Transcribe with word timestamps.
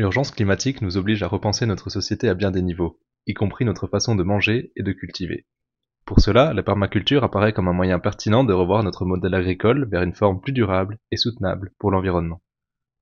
L'urgence 0.00 0.30
climatique 0.30 0.80
nous 0.80 0.96
oblige 0.96 1.22
à 1.22 1.28
repenser 1.28 1.66
notre 1.66 1.90
société 1.90 2.30
à 2.30 2.34
bien 2.34 2.50
des 2.50 2.62
niveaux, 2.62 2.98
y 3.26 3.34
compris 3.34 3.66
notre 3.66 3.86
façon 3.86 4.14
de 4.14 4.22
manger 4.22 4.72
et 4.74 4.82
de 4.82 4.92
cultiver. 4.92 5.44
Pour 6.06 6.20
cela, 6.20 6.54
la 6.54 6.62
permaculture 6.62 7.22
apparaît 7.22 7.52
comme 7.52 7.68
un 7.68 7.74
moyen 7.74 7.98
pertinent 7.98 8.42
de 8.42 8.54
revoir 8.54 8.82
notre 8.82 9.04
modèle 9.04 9.34
agricole 9.34 9.86
vers 9.90 10.00
une 10.00 10.14
forme 10.14 10.40
plus 10.40 10.54
durable 10.54 10.96
et 11.10 11.18
soutenable 11.18 11.72
pour 11.78 11.90
l'environnement. 11.90 12.40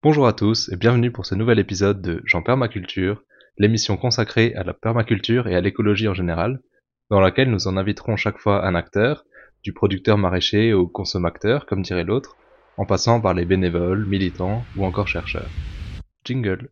Bonjour 0.02 0.26
à 0.26 0.32
tous 0.32 0.72
et 0.72 0.76
bienvenue 0.76 1.12
pour 1.12 1.24
ce 1.24 1.36
nouvel 1.36 1.60
épisode 1.60 2.02
de 2.02 2.20
Jean 2.24 2.42
Permaculture, 2.42 3.22
l'émission 3.58 3.96
consacrée 3.96 4.52
à 4.56 4.64
la 4.64 4.74
permaculture 4.74 5.46
et 5.46 5.54
à 5.54 5.60
l'écologie 5.60 6.08
en 6.08 6.14
général, 6.14 6.62
dans 7.10 7.20
laquelle 7.20 7.52
nous 7.52 7.68
en 7.68 7.76
inviterons 7.76 8.16
chaque 8.16 8.38
fois 8.38 8.66
un 8.66 8.74
acteur, 8.74 9.24
du 9.62 9.72
producteur 9.72 10.18
maraîcher 10.18 10.72
au 10.72 10.88
consommateur, 10.88 11.64
comme 11.66 11.82
dirait 11.82 12.02
l'autre, 12.02 12.36
en 12.76 12.86
passant 12.86 13.20
par 13.20 13.34
les 13.34 13.44
bénévoles, 13.44 14.04
militants 14.04 14.64
ou 14.76 14.84
encore 14.84 15.06
chercheurs. 15.06 15.48
Jingle. 16.24 16.70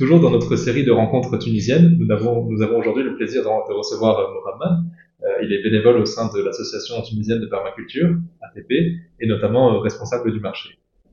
Toujours 0.00 0.18
dans 0.18 0.30
notre 0.30 0.56
série 0.56 0.82
de 0.82 0.92
rencontres 0.92 1.36
tunisiennes, 1.36 1.98
nous 2.00 2.10
avons, 2.10 2.46
nous 2.50 2.62
avons 2.62 2.78
aujourd'hui 2.78 3.02
le 3.02 3.16
plaisir 3.16 3.42
de, 3.42 3.48
de 3.48 3.76
recevoir 3.76 4.18
euh, 4.18 4.28
Mohamed. 4.32 4.86
Euh, 5.22 5.26
il 5.42 5.52
est 5.52 5.62
bénévole 5.62 5.98
au 5.98 6.06
sein 6.06 6.30
de 6.34 6.42
l'association 6.42 7.02
tunisienne 7.02 7.38
de 7.38 7.44
permaculture, 7.44 8.08
ATP, 8.40 8.72
et 9.20 9.26
notamment 9.26 9.74
euh, 9.74 9.78
responsable 9.80 10.32
du 10.32 10.40
marché. 10.40 10.70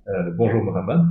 Euh, 0.07 0.31
bonjour 0.37 0.63
Mohamed. 0.63 1.01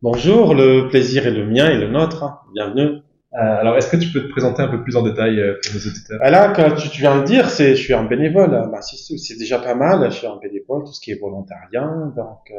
Bonjour, 0.00 0.54
le 0.54 0.88
plaisir 0.88 1.26
est 1.26 1.30
le 1.30 1.44
mien 1.44 1.68
et 1.68 1.76
le 1.76 1.90
nôtre. 1.90 2.24
Bienvenue. 2.54 3.02
Alors, 3.32 3.76
est-ce 3.76 3.90
que 3.90 3.98
tu 3.98 4.10
peux 4.10 4.22
te 4.22 4.30
présenter 4.30 4.62
un 4.62 4.68
peu 4.68 4.82
plus 4.82 4.96
en 4.96 5.02
détail 5.02 5.36
pour 5.62 5.74
nos 5.74 5.80
auditeurs? 5.80 6.18
Là, 6.22 6.54
quand 6.56 6.74
tu, 6.76 6.88
tu 6.88 7.02
viens 7.02 7.20
de 7.20 7.26
dire, 7.26 7.50
c'est, 7.50 7.76
je 7.76 7.82
suis 7.82 7.92
un 7.92 8.04
bénévole. 8.04 8.50
Bah, 8.72 8.80
c'est, 8.80 9.38
déjà 9.38 9.58
pas 9.58 9.74
mal. 9.74 10.10
Je 10.10 10.16
suis 10.16 10.26
un 10.26 10.38
bénévole, 10.42 10.84
tout 10.84 10.94
ce 10.94 11.00
qui 11.02 11.10
est 11.10 11.20
volontariat. 11.20 11.92
Donc, 12.16 12.50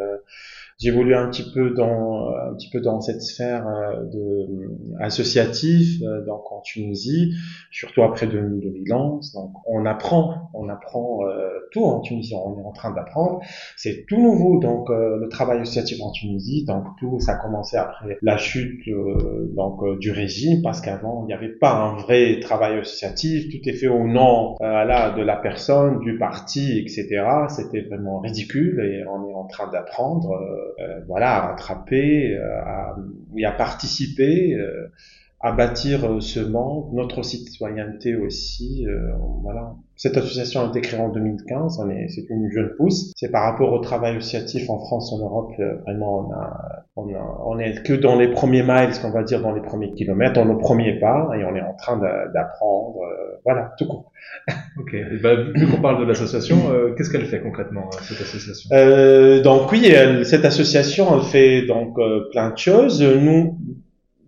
j'évolue 0.79 1.13
un 1.13 1.29
petit 1.29 1.51
peu 1.53 1.71
dans, 1.71 2.29
un 2.29 2.53
petit 2.55 2.69
peu 2.69 2.79
dans 2.79 3.01
cette 3.01 3.21
sphère 3.21 3.67
euh, 3.67 4.05
de 4.05 4.47
associatif, 4.99 6.01
euh, 6.01 6.25
donc 6.25 6.51
en 6.51 6.61
Tunisie, 6.61 7.33
surtout 7.71 8.03
après 8.03 8.27
2000 8.27 8.93
ans. 8.93 9.19
Donc, 9.33 9.51
on 9.65 9.85
apprend, 9.85 10.49
on 10.53 10.69
apprend 10.69 11.25
euh, 11.25 11.49
tout 11.71 11.83
en 11.83 11.99
Tunisie. 11.99 12.33
On 12.35 12.59
est 12.59 12.65
en 12.65 12.71
train 12.71 12.91
d'apprendre. 12.91 13.41
C'est 13.75 14.05
tout 14.07 14.21
nouveau. 14.21 14.59
Donc, 14.59 14.89
euh, 14.89 15.17
le 15.17 15.29
travail 15.29 15.59
associatif 15.59 16.01
en 16.01 16.11
Tunisie. 16.11 16.65
Donc, 16.65 16.85
tout, 16.99 17.19
ça 17.19 17.33
a 17.33 17.35
commencé 17.35 17.77
après 17.77 18.17
la 18.21 18.37
chute 18.37 18.87
euh, 18.87 19.51
donc 19.55 19.81
euh, 19.83 19.97
du 19.97 20.11
régime, 20.11 20.61
parce 20.61 20.81
qu'avant, 20.81 21.23
il 21.23 21.27
n'y 21.27 21.33
avait 21.33 21.49
pas 21.49 21.73
un 21.73 21.95
vrai 21.95 22.39
travail 22.39 22.79
associatif. 22.79 23.49
Tout 23.49 23.67
est 23.67 23.73
fait 23.73 23.87
au 23.87 24.07
nom 24.07 24.55
euh, 24.61 24.83
là 24.85 25.11
de 25.11 25.21
la 25.21 25.35
personne, 25.35 25.99
du 25.99 26.17
parti, 26.17 26.79
etc. 26.79 27.23
C'était 27.49 27.81
vraiment 27.81 28.19
ridicule 28.19 28.79
et 28.79 29.05
on 29.07 29.29
est 29.29 29.33
en 29.33 29.45
train 29.45 29.69
d'apprendre. 29.71 30.29
Euh, 30.79 30.83
euh, 30.83 31.01
voilà, 31.07 31.35
à 31.35 31.47
rattraper, 31.47 32.35
euh, 32.35 32.61
à, 32.61 32.95
et 33.37 33.45
à 33.45 33.51
participer, 33.51 34.55
à 35.41 35.51
bâtir 35.53 36.03
euh, 36.05 36.19
ce 36.19 36.39
monde, 36.39 36.93
notre 36.93 37.23
citoyenneté 37.23 38.15
aussi. 38.15 38.85
euh, 38.87 39.11
voilà. 39.43 39.73
Cette 39.95 40.15
association 40.17 40.61
a 40.65 40.67
été 40.69 40.79
créée 40.81 40.99
en 40.99 41.09
2015, 41.09 41.79
on 41.81 41.89
est, 41.89 42.07
c'est 42.09 42.25
une 42.29 42.49
jeune 42.51 42.71
pousse. 42.77 43.11
C'est 43.17 43.31
par 43.31 43.43
rapport 43.43 43.73
au 43.73 43.79
travail 43.79 44.15
associatif 44.17 44.69
en 44.69 44.79
France, 44.79 45.11
en 45.13 45.19
Europe, 45.19 45.51
euh, 45.59 45.75
vraiment, 45.85 46.27
on 46.27 46.33
a, 46.33 46.85
on 46.95 47.13
a, 47.13 47.41
on 47.45 47.59
est 47.59 47.83
que 47.83 47.93
dans 47.93 48.17
les 48.17 48.29
premiers 48.29 48.63
miles, 48.63 48.91
qu'on 49.01 49.11
va 49.11 49.23
dire 49.23 49.41
dans 49.41 49.53
les 49.53 49.61
premiers 49.61 49.91
kilomètres, 49.93 50.33
dans 50.33 50.45
nos 50.45 50.57
premiers 50.57 50.99
pas, 50.99 51.29
et 51.37 51.43
on 51.43 51.55
est 51.55 51.61
en 51.61 51.73
train 51.73 51.97
d'apprendre, 52.33 52.97
euh, 53.03 53.37
voilà, 53.45 53.73
tout 53.77 53.87
court. 53.87 54.11
Ok. 54.79 54.93
Et 54.93 55.17
bah, 55.21 55.35
vu 55.55 55.67
qu'on 55.67 55.81
parle 55.81 55.99
de 55.99 56.05
l'association, 56.05 56.55
euh, 56.71 56.93
qu'est-ce 56.95 57.09
qu'elle 57.09 57.25
fait 57.25 57.41
concrètement 57.41 57.89
euh, 57.93 57.97
cette 58.07 58.21
association? 58.21 58.69
Euh, 58.73 59.41
donc 59.41 59.69
oui, 59.71 59.85
elle- 59.87 60.25
cette 60.25 60.45
association, 60.45 61.07
elle 61.15 61.23
fait 61.25 61.65
donc 61.65 61.97
euh, 61.99 62.29
plein 62.31 62.51
de 62.51 62.57
choses. 62.57 63.01
Nous, 63.03 63.57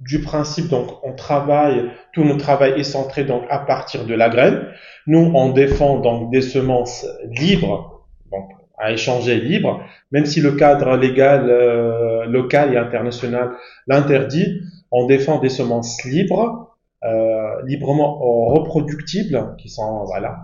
du 0.01 0.21
principe, 0.21 0.67
donc 0.67 0.87
on 1.03 1.13
travaille, 1.13 1.91
tout 2.13 2.23
notre 2.23 2.39
travail 2.39 2.79
est 2.79 2.83
centré 2.83 3.23
donc 3.23 3.43
à 3.49 3.59
partir 3.59 4.05
de 4.05 4.13
la 4.13 4.29
graine. 4.29 4.67
Nous, 5.07 5.31
on 5.33 5.49
défend 5.49 5.99
donc 5.99 6.31
des 6.31 6.41
semences 6.41 7.05
libres, 7.29 8.07
donc 8.31 8.49
à 8.77 8.91
échanger 8.91 9.39
libre, 9.39 9.81
même 10.11 10.25
si 10.25 10.41
le 10.41 10.53
cadre 10.53 10.97
légal 10.97 11.49
euh, 11.49 12.25
local 12.25 12.73
et 12.73 12.77
international 12.77 13.51
l'interdit. 13.87 14.61
On 14.91 15.05
défend 15.05 15.39
des 15.39 15.49
semences 15.49 16.03
libres, 16.03 16.75
euh, 17.03 17.61
librement 17.65 18.19
reproductibles, 18.49 19.55
qui 19.57 19.69
sont 19.69 20.03
voilà 20.05 20.39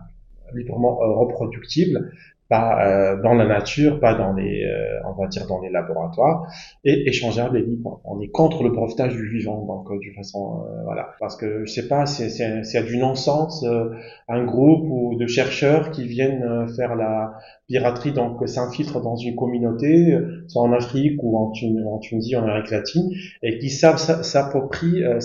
librement 0.53 1.01
euh, 1.01 1.13
reproductibles 1.15 2.11
pas 2.49 2.85
euh, 2.85 3.21
dans 3.21 3.33
la 3.33 3.45
nature, 3.45 3.99
pas 3.99 4.13
dans 4.13 4.33
les, 4.33 4.63
euh, 4.63 4.99
on 5.05 5.21
va 5.21 5.27
dire 5.27 5.47
dans 5.47 5.59
les 5.61 5.69
laboratoires, 5.69 6.47
et 6.83 7.07
échangeable 7.07 7.57
et 7.57 7.61
libre. 7.61 8.01
On 8.05 8.19
est 8.21 8.29
contre 8.29 8.63
le 8.63 8.69
brevetage 8.69 9.13
du 9.13 9.27
vivant, 9.29 9.65
donc 9.65 9.91
euh, 9.91 9.99
d'une 9.99 10.15
façon, 10.15 10.63
euh, 10.65 10.83
voilà, 10.83 11.09
parce 11.19 11.35
que 11.35 11.65
je 11.65 11.71
sais 11.71 11.87
pas, 11.87 12.05
c'est 12.05 12.29
c'est 12.29 12.63
c'est 12.63 12.83
du 12.83 12.97
non-sens, 12.97 13.63
euh, 13.63 13.91
un 14.27 14.43
groupe 14.45 14.85
ou 14.89 15.15
de 15.15 15.27
chercheurs 15.27 15.91
qui 15.91 16.07
viennent 16.07 16.43
euh, 16.43 16.67
faire 16.67 16.95
la 16.95 17.33
piraterie, 17.67 18.13
donc 18.13 18.41
euh, 18.41 18.47
s'infiltrent 18.47 19.01
dans 19.01 19.15
une 19.15 19.35
communauté, 19.35 20.13
euh, 20.13 20.43
soit 20.47 20.61
en 20.63 20.71
Afrique 20.73 21.21
ou 21.21 21.37
en, 21.37 21.51
Tun- 21.51 21.83
en 21.85 21.99
Tunisie, 21.99 22.35
en 22.35 22.43
Amérique 22.43 22.71
latine, 22.71 23.09
et 23.43 23.57
qui 23.59 23.69
savent 23.69 23.97
s'a- 23.97 24.23
s'approprient, 24.23 25.03
euh, 25.03 25.19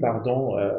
pardon, 0.00 0.56
euh, 0.58 0.72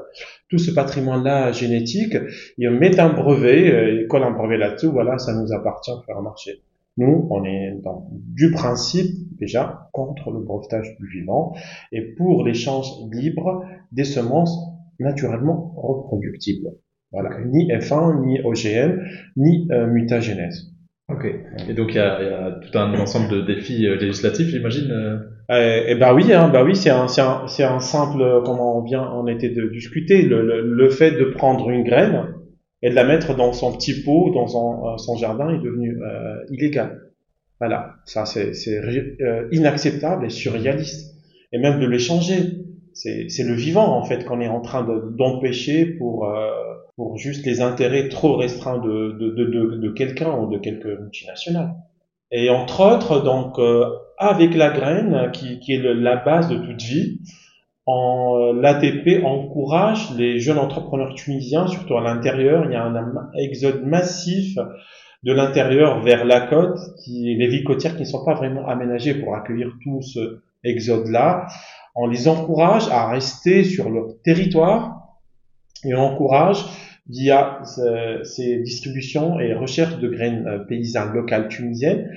tout 0.50 0.57
ce 0.57 0.72
patrimoine-là 0.72 1.51
génétique 1.51 2.18
ils 2.57 2.69
mettent 2.69 3.00
un 3.00 3.13
brevet, 3.13 3.72
euh, 3.72 4.01
ils 4.01 4.07
collent 4.07 4.23
un 4.23 4.31
brevet 4.31 4.57
là-dessous, 4.57 4.91
voilà, 4.91 5.18
ça 5.18 5.34
nous 5.34 5.51
appartient 5.53 5.91
faire 6.06 6.22
marcher. 6.22 6.62
Nous, 6.97 7.28
on 7.29 7.44
est 7.45 7.75
dans, 7.84 8.07
du 8.12 8.51
principe 8.51 9.12
déjà 9.39 9.89
contre 9.94 10.31
le 10.31 10.39
brevetage 10.39 10.95
du 11.00 11.07
vivant 11.19 11.53
et 11.91 12.01
pour 12.01 12.44
l'échange 12.44 12.88
libre 13.12 13.63
des 13.91 14.03
semences 14.03 14.57
naturellement 15.00 15.74
reproductibles. 15.78 16.69
Voilà, 17.12 17.29
ni 17.45 17.68
F1, 17.72 18.25
ni 18.25 18.39
OGM, 18.41 19.00
ni 19.38 19.68
euh, 19.72 19.85
mutagénèse. 19.88 20.74
Ok. 21.17 21.25
Et 21.69 21.73
donc 21.73 21.88
il 21.89 21.95
y 21.95 22.00
a, 22.00 22.22
il 22.22 22.28
y 22.28 22.29
a 22.33 22.51
tout 22.51 22.78
un 22.78 22.94
ensemble 23.00 23.29
de 23.29 23.41
défis 23.41 23.88
euh, 23.88 23.95
législatifs, 23.95 24.47
j'imagine. 24.47 24.91
euh. 24.91 25.17
Euh, 25.50 25.85
et 25.88 25.95
bah 25.95 26.13
oui, 26.13 26.31
hein, 26.33 26.50
bah 26.50 26.63
oui, 26.63 26.75
c'est 26.75 26.89
un, 26.89 27.07
c'est 27.07 27.22
un, 27.22 27.47
c'est 27.47 27.63
un 27.63 27.79
simple, 27.79 28.22
euh, 28.22 28.41
comment 28.41 28.78
on 28.78 28.83
vient, 28.83 29.09
on 29.13 29.27
était 29.27 29.50
de 29.50 29.67
discuter, 29.67 30.22
le, 30.23 30.41
le, 30.45 30.61
le 30.61 30.89
fait 30.89 31.11
de 31.11 31.23
prendre 31.25 31.69
une 31.69 31.83
graine 31.83 32.25
et 32.81 32.89
de 32.89 32.95
la 32.95 33.06
mettre 33.06 33.35
dans 33.35 33.53
son 33.53 33.72
petit 33.72 34.03
pot, 34.03 34.31
dans 34.33 34.47
son, 34.47 34.97
son 34.97 35.16
jardin, 35.16 35.50
est 35.50 35.59
devenu 35.63 35.97
euh, 36.03 36.35
illégal. 36.51 37.01
Voilà, 37.59 37.95
ça 38.06 38.25
c'est 38.25 38.51
euh, 38.67 39.47
inacceptable 39.51 40.25
et 40.25 40.29
surréaliste. 40.29 41.16
Et 41.53 41.57
même 41.59 41.79
de 41.79 41.88
l'échanger, 41.88 42.38
c'est 42.94 43.29
c'est 43.29 43.44
le 43.44 43.53
vivant 43.53 43.97
en 43.97 44.03
fait 44.03 44.25
qu'on 44.25 44.41
est 44.41 44.47
en 44.47 44.61
train 44.61 44.83
de- 44.83 45.16
d'empêcher 45.17 45.85
pour 45.85 46.29
euh, 46.29 46.51
pour 46.97 47.18
juste 47.18 47.46
les 47.46 47.62
intérêts 47.62 48.09
trop 48.09 48.35
restreints 48.35 48.80
de 48.80 49.16
de 49.19 49.78
de, 49.78 49.90
quelqu'un 49.91 50.38
ou 50.38 50.52
de 50.52 50.58
quelque 50.58 51.00
multinationale. 51.00 51.75
Et 52.31 52.50
entre 52.50 52.81
autres, 52.81 53.24
donc 53.24 53.58
euh, 53.59 53.85
avec 54.18 54.53
la 54.56 54.72
graine 54.72 55.31
qui 55.31 55.59
qui 55.59 55.74
est 55.74 55.81
la 55.81 56.18
base 56.18 56.50
de 56.50 56.57
toute 56.57 56.81
vie, 56.81 57.22
en 57.86 58.52
l'ATP 58.52 59.24
encourage 59.24 60.13
les 60.18 60.40
jeunes 60.40 60.57
entrepreneurs 60.57 61.13
tunisiens, 61.13 61.68
surtout 61.68 61.96
à 61.96 62.02
l'intérieur. 62.02 62.66
Il 62.66 62.74
y 62.74 62.75
a 62.75 62.84
un 62.84 63.30
exode 63.36 63.86
massif 63.86 64.57
de 65.24 65.34
l'intérieur 65.34 66.02
vers 66.02 66.25
la 66.25 66.41
côte, 66.41 66.80
qui 67.03 67.36
les 67.36 67.47
villes 67.47 67.63
côtières 67.63 67.96
qui 67.96 68.02
ne 68.02 68.07
sont 68.07 68.25
pas 68.25 68.34
vraiment 68.34 68.68
aménagées 68.68 69.16
pour 69.16 69.36
accueillir 69.36 69.72
tout 69.84 70.02
ce 70.02 70.41
exode-là. 70.63 71.47
On 71.96 72.07
les 72.07 72.28
encourage 72.28 72.89
à 72.89 73.07
rester 73.07 73.63
sur 73.63 73.89
leur 73.89 74.07
territoire 74.24 74.98
et 75.83 75.95
on 75.95 76.01
encourage 76.01 76.66
via 77.09 77.59
ce- 77.65 78.24
ces 78.24 78.59
distributions 78.59 79.39
et 79.39 79.54
recherches 79.54 80.00
de 80.00 80.09
graines 80.09 80.45
euh, 80.48 80.59
paysannes 80.59 81.13
locales 81.13 81.48
tunisiennes 81.48 82.09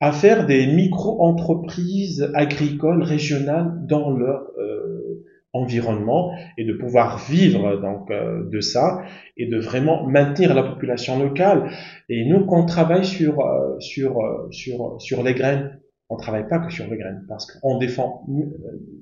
à 0.00 0.12
faire 0.12 0.46
des 0.46 0.66
micro-entreprises 0.66 2.30
agricoles 2.34 3.02
régionales 3.02 3.72
dans 3.88 4.10
leur 4.10 4.42
euh, 4.58 5.24
environnement 5.52 6.30
et 6.56 6.64
de 6.64 6.72
pouvoir 6.74 7.18
vivre 7.28 7.80
donc 7.80 8.10
euh, 8.10 8.48
de 8.50 8.60
ça 8.60 9.02
et 9.36 9.46
de 9.46 9.58
vraiment 9.58 10.06
maintenir 10.06 10.54
la 10.54 10.62
population 10.62 11.18
locale. 11.18 11.70
Et 12.08 12.24
nous, 12.26 12.44
on 12.48 12.66
travaille 12.66 13.04
sur 13.04 13.40
euh, 13.40 13.76
sur 13.80 14.20
euh, 14.20 14.46
sur 14.50 14.96
sur 15.00 15.22
les 15.22 15.34
graines, 15.34 15.77
on 16.10 16.16
travaille 16.16 16.48
pas 16.48 16.58
que 16.58 16.72
sur 16.72 16.86
les 16.88 16.96
graines 16.96 17.24
parce 17.28 17.46
qu'on 17.46 17.78
défend 17.78 18.24
euh, 18.30 18.44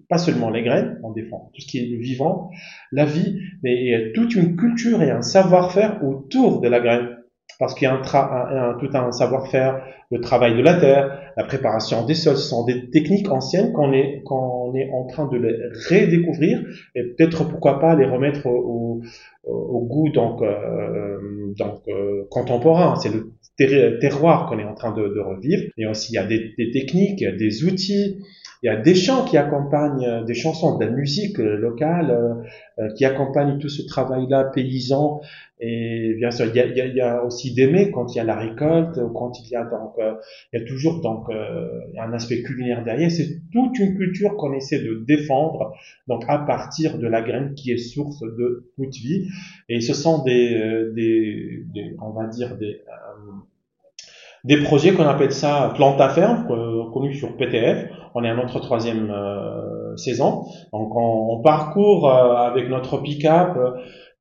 pas 0.08 0.18
seulement 0.18 0.50
les 0.50 0.62
graines, 0.62 0.98
on 1.02 1.12
défend 1.12 1.50
tout 1.54 1.60
ce 1.60 1.66
qui 1.66 1.78
est 1.78 1.96
vivant, 1.96 2.50
la 2.92 3.04
vie, 3.04 3.38
mais 3.62 3.74
il 3.76 3.90
y 3.90 3.94
a 3.94 4.12
toute 4.12 4.34
une 4.34 4.56
culture 4.56 5.02
et 5.02 5.10
un 5.10 5.22
savoir-faire 5.22 6.02
autour 6.04 6.60
de 6.60 6.68
la 6.68 6.80
graine. 6.80 7.08
parce 7.58 7.74
qu'il 7.74 7.86
y 7.86 7.88
a 7.88 7.94
un, 7.94 8.76
tout 8.78 8.90
un 8.94 9.12
savoir-faire, 9.12 9.82
le 10.10 10.20
travail 10.20 10.56
de 10.56 10.62
la 10.62 10.78
terre, 10.78 11.32
la 11.36 11.44
préparation 11.44 12.04
des 12.04 12.14
sols, 12.14 12.36
ce 12.36 12.48
sont 12.48 12.64
des 12.64 12.90
techniques 12.90 13.30
anciennes 13.30 13.72
qu'on 13.72 13.92
est, 13.92 14.22
qu'on 14.24 14.74
est 14.74 14.90
en 14.92 15.06
train 15.06 15.26
de 15.26 15.36
les 15.36 15.56
redécouvrir 15.88 16.60
et 16.94 17.02
peut-être 17.02 17.44
pourquoi 17.48 17.80
pas 17.80 17.94
les 17.94 18.04
remettre 18.06 18.46
au, 18.46 19.00
au, 19.44 19.80
goût 19.86 20.10
donc, 20.10 20.42
euh, 20.42 21.18
donc 21.58 21.80
euh, 21.88 22.24
contemporain. 22.30 22.96
C'est 22.96 23.12
le 23.12 23.32
terroir 23.56 24.48
qu'on 24.48 24.58
est 24.58 24.64
en 24.64 24.74
train 24.74 24.92
de, 24.92 25.20
revivre. 25.20 25.64
Et 25.76 25.86
aussi, 25.86 26.12
il 26.12 26.16
y 26.16 26.18
a 26.18 26.26
des, 26.26 26.54
des 26.56 26.70
techniques, 26.70 27.24
des 27.24 27.64
outils, 27.64 28.18
il 28.66 28.72
y 28.72 28.72
a 28.72 28.76
des 28.76 28.96
chants 28.96 29.24
qui 29.24 29.36
accompagnent, 29.36 30.24
des 30.24 30.34
chansons, 30.34 30.76
de 30.76 30.84
la 30.84 30.90
musique 30.90 31.38
locale 31.38 32.44
euh, 32.78 32.92
qui 32.94 33.04
accompagnent 33.04 33.58
tout 33.58 33.68
ce 33.68 33.86
travail-là 33.86 34.50
paysan 34.52 35.20
et 35.58 36.14
bien 36.18 36.30
sûr, 36.30 36.46
il 36.46 36.54
y 36.54 36.60
a, 36.60 36.86
il 36.86 36.94
y 36.94 37.00
a, 37.00 37.24
aussi 37.24 37.54
d'aimer 37.54 37.90
quand 37.90 38.14
il 38.14 38.18
y 38.18 38.20
a 38.20 38.24
la 38.24 38.36
récolte, 38.36 39.00
quand 39.14 39.40
il 39.40 39.48
y 39.48 39.56
a 39.56 39.64
donc, 39.64 39.94
euh, 39.98 40.14
il 40.52 40.60
y 40.60 40.62
a 40.62 40.66
toujours 40.66 41.00
donc 41.00 41.30
euh, 41.30 41.80
un 41.98 42.12
aspect 42.12 42.42
culinaire 42.42 42.84
derrière. 42.84 43.10
C'est 43.10 43.40
toute 43.52 43.78
une 43.78 43.96
culture 43.96 44.36
qu'on 44.36 44.52
essaie 44.52 44.80
de 44.80 45.02
défendre, 45.06 45.74
donc 46.08 46.24
à 46.28 46.38
partir 46.38 46.98
de 46.98 47.06
la 47.06 47.22
graine 47.22 47.54
qui 47.54 47.70
est 47.70 47.78
source 47.78 48.20
de 48.20 48.70
toute 48.76 48.94
vie. 48.96 49.28
Et 49.70 49.80
ce 49.80 49.94
sont 49.94 50.24
des, 50.24 50.54
euh, 50.54 50.92
des, 50.92 51.64
des 51.72 51.96
on 52.02 52.10
va 52.10 52.26
dire 52.26 52.58
des 52.58 52.82
des 54.46 54.62
projets 54.62 54.92
qu'on 54.92 55.06
appelle 55.06 55.32
ça 55.32 55.72
plante 55.74 56.00
à 56.00 56.08
ferme, 56.08 56.46
connu 56.92 57.12
sur 57.14 57.36
PTF. 57.36 57.90
On 58.14 58.24
est 58.24 58.30
à 58.30 58.34
notre 58.34 58.60
troisième 58.60 59.12
saison. 59.96 60.44
Donc 60.72 60.96
on, 60.96 61.36
on 61.36 61.42
parcourt 61.42 62.10
avec 62.10 62.68
notre 62.70 62.98
pick-up 62.98 63.58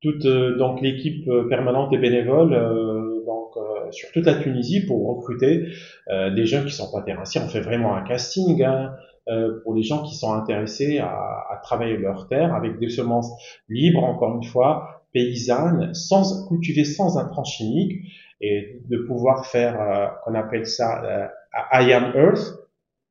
toute 0.02 0.24
euh, 0.26 0.56
donc 0.56 0.80
l'équipe 0.80 1.26
euh, 1.28 1.48
permanente 1.48 1.92
et 1.92 1.98
bénévole 1.98 2.52
euh, 2.52 3.24
donc 3.26 3.54
sur 3.90 4.10
toute 4.12 4.26
la 4.26 4.34
Tunisie 4.34 4.84
pour 4.84 5.16
recruter 5.16 5.68
des 6.08 6.46
gens 6.46 6.62
qui 6.64 6.72
sont 6.72 6.90
pas 6.92 7.02
terrassiers. 7.02 7.40
On 7.42 7.48
fait 7.48 7.60
vraiment 7.60 7.94
un 7.94 8.02
casting 8.02 8.62
hein, 8.62 8.92
pour 9.62 9.74
les 9.74 9.82
gens 9.82 10.02
qui 10.02 10.14
sont 10.14 10.32
intéressés 10.32 10.98
à, 10.98 11.08
à, 11.08 11.56
travailler 11.62 11.96
leur 11.96 12.28
terre 12.28 12.54
avec 12.54 12.78
des 12.78 12.90
semences 12.90 13.30
libres, 13.70 14.04
encore 14.04 14.36
une 14.36 14.44
fois, 14.44 15.02
paysannes, 15.14 15.94
sans 15.94 16.46
cultiver 16.48 16.84
sans 16.84 17.16
intrants 17.16 17.44
chimiques 17.44 18.02
et 18.40 18.80
de 18.88 18.98
pouvoir 18.98 19.46
faire, 19.46 19.80
euh, 19.80 20.06
qu'on 20.24 20.34
appelle 20.34 20.66
ça 20.66 21.30
I 21.72 21.92
am 21.92 22.12
Earth, 22.14 22.66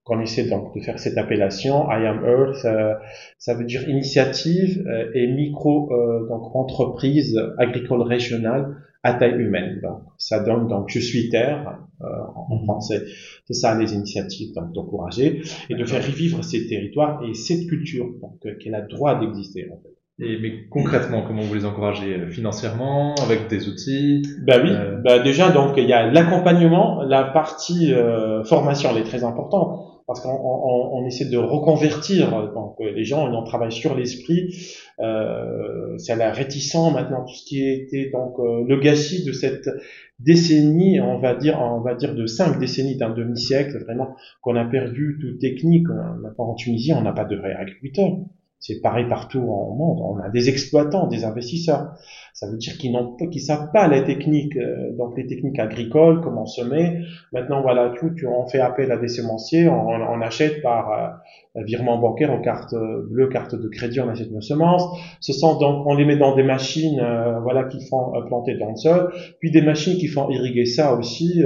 qu'on 0.06 0.22
essaie 0.22 0.48
donc 0.48 0.74
de 0.76 0.82
faire 0.82 1.00
cette 1.00 1.18
appellation 1.18 1.90
I 1.90 2.06
am 2.06 2.24
Earth, 2.24 2.64
euh, 2.64 2.94
ça 3.40 3.56
veut 3.56 3.66
dire 3.66 3.90
initiative 3.90 4.86
euh, 4.88 5.10
et 5.16 5.28
micro 5.28 5.92
euh, 5.92 6.28
donc 6.30 6.56
entreprise 6.56 7.38
agricole 7.58 8.04
régionale 8.04 8.78
à 9.02 9.16
taille 9.16 9.42
humaine. 9.42 9.80
Donc 9.82 10.04
ça 10.18 10.44
donne 10.44 10.68
donc 10.68 10.90
je 10.90 11.00
suis 11.00 11.30
terre 11.30 11.80
en 12.02 12.56
mhm. 12.56 12.64
français. 12.66 13.02
C'est 13.46 13.54
ça 13.54 13.78
les 13.78 13.96
initiatives 13.96 14.54
donc 14.54 14.74
d'encourager 14.74 15.42
et 15.70 15.76
de 15.76 15.86
faire 15.86 16.06
revivre 16.06 16.44
ces 16.44 16.68
territoires 16.68 17.24
et 17.24 17.34
cette 17.34 17.66
culture 17.68 18.08
donc 18.22 18.40
qu'elle 18.60 18.76
a 18.76 18.82
droit 18.82 19.20
d'exister 19.20 19.70
en 19.72 19.78
fait. 19.78 19.95
Et, 20.20 20.38
mais 20.42 20.68
concrètement, 20.70 21.24
comment 21.28 21.42
vous 21.42 21.54
les 21.54 21.66
encouragez 21.66 22.28
financièrement, 22.30 23.16
avec 23.16 23.48
des 23.50 23.68
outils? 23.68 24.22
Ben 24.46 24.62
oui, 24.64 24.72
bah 25.04 25.20
déjà 25.20 25.50
donc 25.50 25.74
il 25.78 25.86
y 25.86 25.94
a 25.94 26.10
l'accompagnement, 26.10 27.02
la 27.04 27.24
partie 27.24 27.94
formation 28.46 28.90
elle 28.92 29.02
est 29.02 29.06
très 29.06 29.24
importante. 29.24 29.96
Parce 30.08 30.22
qu'on 30.22 30.30
on, 30.30 31.00
on 31.00 31.06
essaie 31.08 31.26
de 31.26 31.38
reconvertir 31.38 32.30
donc 32.54 32.76
les 32.80 33.04
gens 33.04 33.28
on 33.28 33.44
travaille 33.44 33.72
sur 33.72 33.96
l'esprit. 33.96 34.54
Euh, 35.00 35.98
c'est 35.98 36.16
la 36.16 36.32
réticent 36.32 36.92
maintenant 36.94 37.26
tout 37.26 37.34
ce 37.34 37.44
qui 37.44 37.68
était 37.68 38.12
donc 38.12 38.36
euh, 38.40 38.64
le 38.68 38.80
gâchis 38.80 39.26
de 39.26 39.32
cette 39.32 39.68
décennie 40.20 41.02
on 41.02 41.18
va 41.18 41.34
dire 41.34 41.60
on 41.60 41.82
va 41.82 41.96
dire 41.96 42.14
de 42.14 42.28
cinq 42.28 42.60
décennies 42.60 42.98
d'un 42.98 43.10
demi 43.10 43.38
siècle 43.38 43.84
vraiment 43.84 44.16
qu'on 44.42 44.56
a 44.56 44.66
perdu 44.66 45.18
toute 45.20 45.40
technique. 45.40 45.88
Maintenant 46.22 46.52
en 46.52 46.54
Tunisie 46.54 46.94
on 46.94 47.02
n'a 47.02 47.12
pas 47.12 47.26
de 47.26 47.36
vrais 47.36 47.54
agriculteurs 47.54 48.12
c'est 48.66 48.82
pareil 48.82 49.06
partout 49.08 49.42
au 49.42 49.76
monde. 49.76 50.00
On 50.02 50.20
a 50.20 50.30
des 50.30 50.50
exploitants, 50.50 51.06
des 51.06 51.24
investisseurs. 51.24 51.94
Ça 52.34 52.50
veut 52.50 52.58
dire 52.58 52.78
qu'ils 52.78 52.94
n'ont, 52.94 53.16
qu'ils 53.16 53.42
savent 53.42 53.72
pas 53.72 53.88
les 53.88 54.04
techniques, 54.04 54.58
euh, 54.58 54.92
donc 54.98 55.16
les 55.16 55.28
techniques 55.28 55.60
agricoles, 55.60 56.22
comment 56.22 56.48
semer. 56.48 57.02
Maintenant, 57.32 57.62
voilà, 57.62 57.94
tout, 57.98 58.12
on 58.28 58.48
fait 58.48 58.60
appel 58.60 58.92
à 58.92 58.98
des 58.98 59.08
semenciers, 59.08 59.68
on, 59.68 59.88
on 59.88 60.22
achète 60.22 60.64
par 60.64 60.92
euh, 60.92 61.08
virement 61.66 61.98
bancaire 62.00 62.32
en 62.32 62.42
carte 62.42 62.76
bleue, 63.10 63.28
carte 63.28 63.56
de 63.56 63.68
crédit, 63.68 64.00
on 64.00 64.10
achète 64.10 64.32
nos 64.32 64.42
semences. 64.42 64.84
Ce 65.22 65.34
sont 65.34 65.58
donc, 65.58 65.86
on 65.86 65.96
les 65.96 66.06
met 66.06 66.18
dans 66.18 66.36
des 66.36 66.44
machines, 66.44 67.00
euh, 67.00 67.40
voilà, 67.42 67.64
qui 67.66 67.86
font 67.88 68.12
planter 68.28 68.58
dans 68.58 68.72
le 68.72 68.76
sol, 68.76 69.14
puis 69.40 69.52
des 69.52 69.62
machines 69.62 69.98
qui 69.98 70.08
font 70.08 70.30
irriguer 70.30 70.66
ça 70.66 70.96
aussi 70.96 71.44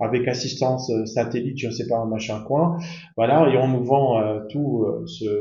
avec 0.00 0.28
assistance 0.28 0.90
satellite, 1.06 1.58
je 1.58 1.68
ne 1.68 1.72
sais 1.72 1.86
pas, 1.86 1.96
un 1.96 2.06
machin 2.06 2.40
coin. 2.46 2.76
Voilà, 3.16 3.48
et 3.52 3.56
on 3.56 3.68
nous 3.68 3.84
vend 3.84 4.20
tout. 4.50 4.86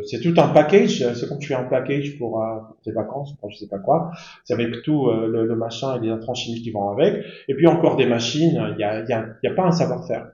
c'est 0.09 0.21
tout 0.21 0.33
un 0.37 0.47
package 0.49 1.05
c'est 1.13 1.27
comme 1.27 1.39
tu 1.39 1.47
fais 1.47 1.55
un 1.55 1.63
package 1.63 2.17
pour, 2.17 2.41
euh, 2.41 2.59
tes 2.83 2.91
vacances, 2.91 3.35
pour 3.37 3.51
je 3.51 3.57
sais 3.57 3.67
pas 3.67 3.79
quoi. 3.79 4.11
C'est 4.43 4.53
avec 4.53 4.81
tout 4.83 5.07
euh, 5.07 5.27
le, 5.27 5.55
machin 5.55 5.97
et 5.97 6.05
les 6.05 6.09
intrants 6.09 6.33
chimiques 6.33 6.63
qui 6.63 6.71
vont 6.71 6.89
avec. 6.89 7.23
Et 7.47 7.55
puis 7.55 7.67
encore 7.67 7.95
des 7.95 8.05
machines. 8.05 8.61
Il 8.73 8.79
y 8.79 8.83
a, 8.83 9.01
y 9.01 9.13
a, 9.13 9.25
y 9.43 9.47
a 9.47 9.53
pas 9.53 9.63
un 9.63 9.71
savoir-faire. 9.71 10.27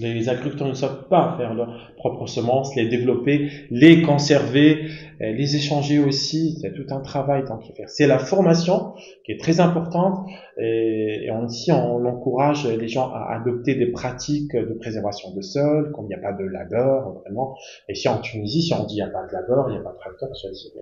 Les 0.00 0.28
agriculteurs 0.28 0.68
ne 0.68 0.74
savent 0.74 1.08
pas 1.08 1.34
faire 1.36 1.54
leurs 1.54 1.92
propres 1.96 2.26
semences, 2.26 2.74
les 2.76 2.88
développer, 2.88 3.50
les 3.70 4.02
conserver, 4.02 4.88
euh, 5.20 5.32
les 5.32 5.56
échanger 5.56 5.98
aussi. 5.98 6.58
C'est 6.60 6.72
tout 6.72 6.86
un 6.90 7.00
travail 7.00 7.44
tant 7.44 7.58
qu'il 7.58 7.74
faire. 7.74 7.88
C'est 7.88 8.06
la 8.06 8.18
formation 8.18 8.94
qui 9.24 9.32
est 9.32 9.40
très 9.40 9.60
importante 9.60 10.26
et, 10.56 11.26
et 11.26 11.30
on 11.30 12.06
encourage 12.06 12.66
les 12.66 12.88
gens 12.88 13.10
à 13.12 13.34
adopter 13.34 13.74
des 13.74 13.86
pratiques 13.86 14.54
de 14.54 14.74
préservation 14.74 15.34
de 15.34 15.40
sol, 15.40 15.92
comme 15.92 16.06
il 16.06 16.08
n'y 16.08 16.14
a 16.14 16.18
pas 16.18 16.32
de 16.32 16.44
labeur 16.44 17.12
vraiment. 17.22 17.56
Et 17.88 17.94
si 17.94 18.08
en 18.08 18.18
Tunisie, 18.18 18.62
si 18.62 18.74
on 18.74 18.84
dit 18.84 18.96
il 18.96 19.02
n'y 19.02 19.02
a 19.02 19.08
pas 19.08 19.26
de 19.26 19.32
labeur, 19.32 19.68
il 19.68 19.72
n'y 19.72 19.78
a 19.78 19.82
pas 19.82 19.92
de 19.92 19.98
tracteur, 19.98 20.28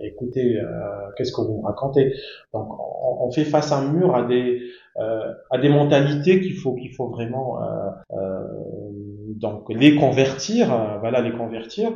écoutez, 0.01 0.57
euh, 0.57 0.65
qu'est-ce 1.17 1.31
que 1.31 1.41
vous 1.41 1.57
me 1.57 1.63
racontez? 1.63 2.13
Donc 2.53 2.67
on, 2.79 3.27
on, 3.27 3.31
fait 3.31 3.43
face 3.43 3.71
à 3.71 3.77
un 3.77 3.91
mur 3.91 4.15
à 4.15 4.23
des 4.23 4.59
euh, 4.99 5.33
à 5.51 5.57
des 5.57 5.69
mentalités 5.69 6.41
qu'il 6.41 6.55
faut 6.55 6.73
qu'il 6.73 6.93
faut 6.93 7.09
vraiment 7.09 7.61
euh, 7.61 7.89
euh, 8.13 8.41
donc 9.35 9.65
les 9.69 9.95
convertir, 9.95 10.73
euh, 10.73 10.97
voilà 10.99 11.21
les 11.21 11.31
convertir. 11.31 11.91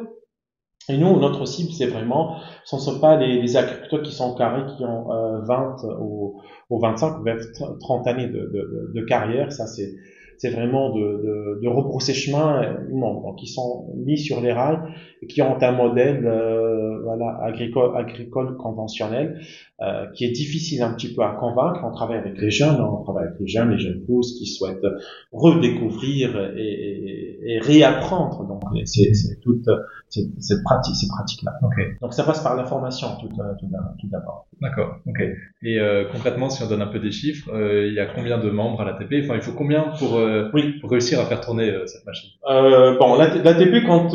Et 0.90 0.98
nous, 0.98 1.20
notre 1.20 1.46
cible, 1.46 1.72
c'est 1.72 1.86
vraiment, 1.86 2.38
ce 2.66 2.76
ne 2.76 2.82
sont 2.82 3.00
pas 3.00 3.16
les, 3.16 3.40
les, 3.40 3.56
agriculteurs 3.56 4.02
qui 4.02 4.12
sont 4.12 4.34
carrés, 4.34 4.66
qui 4.76 4.84
ont 4.84 5.08
20 5.44 5.76
ou, 6.00 6.42
ou 6.72 6.80
25 6.80 7.20
ou 7.20 7.78
30 7.80 8.08
années 8.08 8.28
de, 8.28 8.40
de, 8.40 8.92
de 8.94 9.02
carrière. 9.06 9.52
Ça, 9.52 9.68
c'est 9.68 9.94
c'est 10.42 10.50
vraiment 10.50 10.90
de, 10.90 11.02
de, 11.02 11.60
de, 11.62 11.68
rebrousser 11.68 12.16
chemin. 12.16 12.80
Non, 12.90 13.22
donc 13.22 13.44
ils 13.44 13.48
sont 13.48 13.94
mis 13.96 14.18
sur 14.18 14.42
les 14.42 14.52
rails 14.52 14.80
et 15.22 15.28
qui 15.28 15.44
ont 15.44 15.62
un 15.62 15.72
modèle 15.72 16.26
euh, 16.26 16.91
voilà 17.04 17.38
agricole 17.44 17.96
agricole 17.96 18.58
conventionnel 18.58 19.42
euh, 19.82 20.06
qui 20.14 20.26
est 20.26 20.32
difficile 20.32 20.82
un 20.84 20.94
petit 20.94 21.14
peu 21.14 21.22
à 21.24 21.32
convaincre. 21.32 21.82
On 21.84 21.92
travaille 21.92 22.18
avec 22.20 22.40
les 22.40 22.52
jeunes, 22.52 22.80
on 22.80 23.04
travaille 23.04 23.26
avec 23.28 23.40
les 23.40 23.48
jeunes, 23.48 23.72
les 23.72 23.80
jeunes 23.80 24.02
pousses 24.06 24.38
qui 24.38 24.46
souhaitent 24.46 24.86
redécouvrir 25.32 26.36
et, 26.58 26.62
et, 26.62 27.54
et 27.56 27.60
réapprendre. 27.60 28.48
Donc 28.48 28.62
c'est 28.86 29.12
toute 29.42 29.66
cette 30.10 30.64
pratique, 30.64 30.96
ces 30.96 31.08
pratiques-là. 31.08 31.54
Okay. 31.64 31.96
Donc 32.02 32.14
ça 32.14 32.24
passe 32.24 32.42
par 32.44 32.56
la 32.56 32.66
formation 32.66 33.08
tout, 33.20 33.30
tout 33.30 34.08
d'abord. 34.12 34.48
D'accord. 34.62 34.98
Ok. 35.08 35.22
Et 35.64 35.80
euh, 35.80 36.06
concrètement, 36.12 36.50
si 36.50 36.62
on 36.64 36.68
donne 36.68 36.82
un 36.82 36.88
peu 36.88 37.00
des 37.00 37.12
chiffres, 37.12 37.50
euh, 37.54 37.88
il 37.88 37.94
y 37.94 38.00
a 38.00 38.06
combien 38.06 38.38
de 38.38 38.50
membres 38.50 38.82
à 38.82 38.86
l'ATP 38.86 39.24
Enfin, 39.24 39.36
il 39.36 39.42
faut 39.42 39.54
combien 39.54 39.86
pour, 39.98 40.18
euh, 40.18 40.50
oui. 40.54 40.80
pour 40.80 40.92
réussir 40.92 41.20
à 41.20 41.26
faire 41.26 41.42
tourner 41.42 41.70
euh, 41.72 41.86
cette 41.88 42.06
machine? 42.06 42.30
Euh, 42.50 42.98
Bon, 43.00 43.16
l'ATP 43.16 43.86
compte 43.86 44.12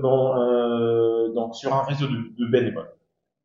bon, 0.00 0.32
donc 1.34 1.54
sur 1.54 1.74
un 1.74 1.82
réseau 1.82 2.06
de, 2.06 2.46
bénévoles. 2.50 2.92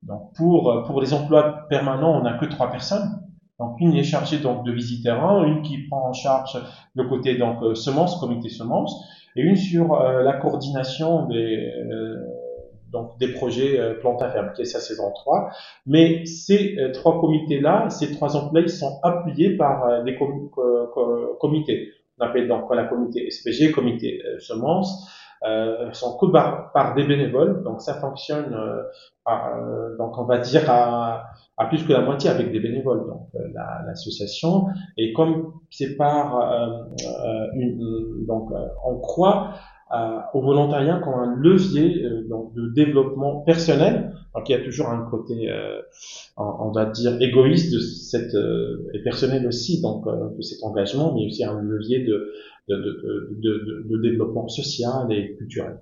Donc 0.04 0.34
pour 0.36 0.84
pour 0.86 1.02
les 1.02 1.14
emplois 1.14 1.68
permanents, 1.70 2.20
on 2.20 2.24
n'a 2.24 2.38
que 2.38 2.46
trois 2.46 2.70
personnes. 2.70 3.22
Donc 3.60 3.80
une 3.80 3.96
est 3.96 4.04
chargée 4.04 4.40
donc 4.40 4.66
de 4.66 4.72
visiteurs, 4.72 5.44
une 5.44 5.62
qui 5.62 5.88
prend 5.88 6.10
en 6.10 6.14
charge 6.14 6.62
le 6.94 7.08
côté 7.08 7.38
donc 7.38 7.78
semences, 7.78 8.20
comité 8.20 8.50
semences, 8.50 9.04
et 9.36 9.42
une 9.42 9.56
sur 9.56 9.98
la 9.98 10.34
coordination 10.34 11.28
des 11.28 11.72
donc 12.96 13.18
des 13.20 13.34
projets 13.34 13.78
euh, 13.80 13.96
plantes 13.96 14.22
à 14.22 14.30
ferme, 14.30 14.52
qui 14.56 14.62
est 14.62 14.66
sa 14.66 14.80
saison 14.80 15.12
3. 15.12 15.50
Mais 15.86 16.26
ces 16.26 16.78
euh, 16.80 16.92
trois 16.92 17.20
comités-là, 17.20 17.90
ces 17.90 18.12
trois 18.12 18.36
employés 18.38 18.70
sont 18.70 19.00
appuyés 19.04 19.58
par 19.58 19.86
euh, 19.86 20.04
des 20.04 20.16
comités. 21.40 21.90
On 22.18 22.26
appelle 22.26 22.48
donc 22.48 22.74
la 22.74 22.86
comité 22.86 23.30
SPG, 23.30 23.72
comité 23.72 24.22
semences, 24.40 24.92
euh, 24.94 25.25
sont 25.94 26.18
que 26.18 26.28
par, 26.28 26.94
des 26.96 27.04
bénévoles, 27.04 27.64
donc 27.64 27.82
ça 27.82 27.96
fonctionne, 27.96 28.54
euh, 28.54 29.98
donc 29.98 30.18
on 30.18 30.26
va 30.26 30.40
dire 30.40 30.70
à, 30.70 31.24
à, 31.58 31.66
plus 31.66 31.86
que 31.86 31.94
la 31.94 32.02
moitié 32.02 32.30
avec 32.30 32.52
des 32.52 32.60
bénévoles, 32.60 33.06
donc 33.08 33.28
l'association. 33.86 34.66
et 34.98 35.14
comme 35.14 35.54
c'est 35.70 35.96
par 35.96 36.40
une, 37.54 38.26
donc 38.28 38.50
on 38.86 39.00
croit 39.00 39.52
au 40.34 40.42
volontariat 40.42 41.00
comme 41.00 41.14
un 41.14 41.36
levier 41.36 42.04
donc, 42.30 42.54
de 42.54 42.74
développement 42.74 43.42
personnel. 43.42 44.14
Donc 44.34 44.50
il 44.50 44.52
y 44.52 44.56
a 44.56 44.64
toujours 44.64 44.90
un 44.90 45.08
côté, 45.10 45.50
on, 46.38 46.72
va 46.72 46.88
dire, 46.88 47.16
égoïste 47.22 47.74
de 47.74 47.80
cette, 47.80 48.36
et 48.94 49.00
personnel 49.04 49.48
aussi, 49.48 49.82
donc 49.82 50.06
de 50.06 50.42
cet 50.42 50.64
engagement, 50.64 51.14
mais 51.16 51.26
aussi 51.26 51.44
un 51.46 51.62
levier 51.62 52.04
de, 52.04 52.34
de, 52.68 52.76
de, 52.76 53.34
de, 53.42 53.88
de 53.90 54.02
développement 54.02 54.48
social 54.48 55.12
et 55.12 55.36
culturel. 55.36 55.80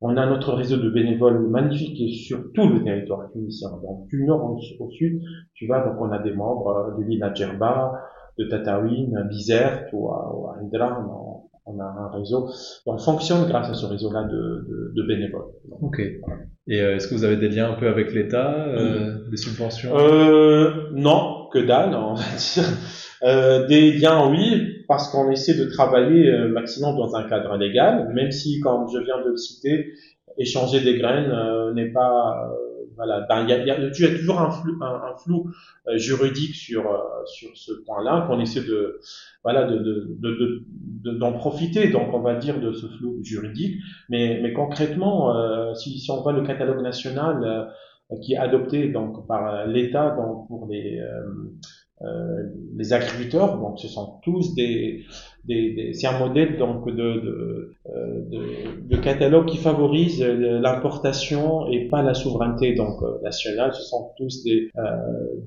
On 0.00 0.16
a 0.16 0.26
notre 0.26 0.52
réseau 0.52 0.76
de 0.76 0.88
bénévoles 0.90 1.40
magnifique 1.48 2.00
et 2.00 2.12
sur 2.12 2.52
tout 2.52 2.68
le 2.68 2.84
territoire 2.84 3.30
tunisien. 3.32 3.70
Donc 3.82 4.06
du 4.08 4.24
nord 4.24 4.56
au, 4.78 4.90
sud, 4.90 5.20
tu 5.54 5.66
vois, 5.66 5.80
donc 5.80 6.00
on 6.00 6.12
a 6.12 6.20
des 6.20 6.32
membres 6.32 6.68
euh, 6.68 6.98
de 6.98 7.04
l'île 7.04 7.28
Djerba, 7.34 8.00
de 8.38 8.44
Tataouine, 8.44 9.26
Bizerte 9.28 9.88
ou 9.92 10.08
à, 10.10 10.32
ou 10.34 10.48
Indra. 10.50 11.04
On, 11.70 11.80
a 11.80 11.84
un 11.84 12.08
réseau. 12.16 12.48
on 12.86 12.96
fonctionne 12.96 13.46
grâce 13.46 13.68
à 13.68 13.74
ce 13.74 13.84
réseau-là 13.84 14.24
de, 14.24 14.92
de, 14.94 15.02
bénévoles. 15.02 15.52
ok. 15.82 16.00
Et 16.66 16.80
euh, 16.80 16.96
est-ce 16.96 17.08
que 17.08 17.14
vous 17.14 17.24
avez 17.24 17.36
des 17.36 17.50
liens 17.50 17.70
un 17.72 17.74
peu 17.74 17.88
avec 17.88 18.14
l'État, 18.14 18.54
euh, 18.68 19.28
des 19.28 19.36
subventions? 19.36 19.90
Euh, 19.94 20.88
Non, 20.94 21.48
que 21.52 21.58
dalle, 21.58 21.94
on 21.94 22.14
va 22.14 22.22
dire. 22.22 22.64
Euh, 23.24 23.66
des 23.66 23.92
liens, 23.92 24.30
oui, 24.30 24.84
parce 24.86 25.10
qu'on 25.10 25.30
essaie 25.30 25.54
de 25.54 25.64
travailler 25.64 26.30
euh, 26.30 26.48
maximum 26.48 26.96
dans 26.96 27.16
un 27.16 27.24
cadre 27.24 27.56
légal, 27.56 28.12
même 28.14 28.30
si, 28.30 28.60
comme 28.60 28.86
je 28.92 28.98
viens 28.98 29.20
de 29.24 29.30
le 29.30 29.36
citer, 29.36 29.92
échanger 30.38 30.80
des 30.80 30.98
graines 30.98 31.30
euh, 31.30 31.72
n'est 31.74 31.90
pas 31.90 32.52
voilà, 32.96 33.24
ben, 33.28 33.46
y 33.46 33.52
a, 33.52 33.64
y, 33.64 33.70
a, 33.70 33.90
toujours 34.18 34.40
un 34.40 34.50
flou, 34.50 34.76
un, 34.82 35.16
flou 35.16 35.52
juridique 35.94 36.54
sur 36.56 36.82
sur 37.26 37.50
ce 37.54 37.70
point-là 37.86 38.24
qu'on 38.26 38.40
essaie 38.40 38.62
de 38.62 38.98
voilà 39.44 39.64
de 39.66 39.78
de, 39.78 40.64
de, 41.04 41.10
d'en 41.12 41.32
profiter 41.32 41.90
donc 41.90 42.12
on 42.12 42.18
va 42.18 42.34
dire 42.34 42.60
de 42.60 42.72
ce 42.72 42.86
flou 42.86 43.22
juridique. 43.22 43.76
Mais 44.08 44.40
mais 44.42 44.52
concrètement 44.52 45.74
si 45.76 46.00
si 46.00 46.10
on 46.10 46.22
voit 46.22 46.32
le 46.32 46.42
catalogue 46.42 46.82
national 46.82 47.72
qui 48.20 48.32
est 48.32 48.38
adopté 48.38 48.88
donc 48.88 49.28
par 49.28 49.68
l'État 49.68 50.10
donc 50.16 50.48
pour 50.48 50.66
les 50.68 51.00
euh, 52.02 52.44
les 52.76 52.92
agriculteurs, 52.92 53.58
donc 53.58 53.80
ce 53.80 53.88
sont 53.88 54.20
tous 54.22 54.54
des, 54.54 55.04
des, 55.46 55.74
des 55.74 55.92
c'est 55.94 56.06
un 56.06 56.16
modèle 56.16 56.56
donc 56.56 56.86
de, 56.86 56.92
de, 56.94 57.74
euh, 57.86 58.20
de, 58.30 58.88
de, 58.88 58.96
catalogue 58.98 59.46
qui 59.46 59.56
favorise 59.56 60.22
l'importation 60.22 61.68
et 61.68 61.88
pas 61.88 62.02
la 62.02 62.14
souveraineté 62.14 62.76
donc 62.76 63.02
euh, 63.02 63.20
nationale. 63.24 63.74
Ce 63.74 63.82
sont 63.82 64.12
tous 64.16 64.44
des, 64.44 64.70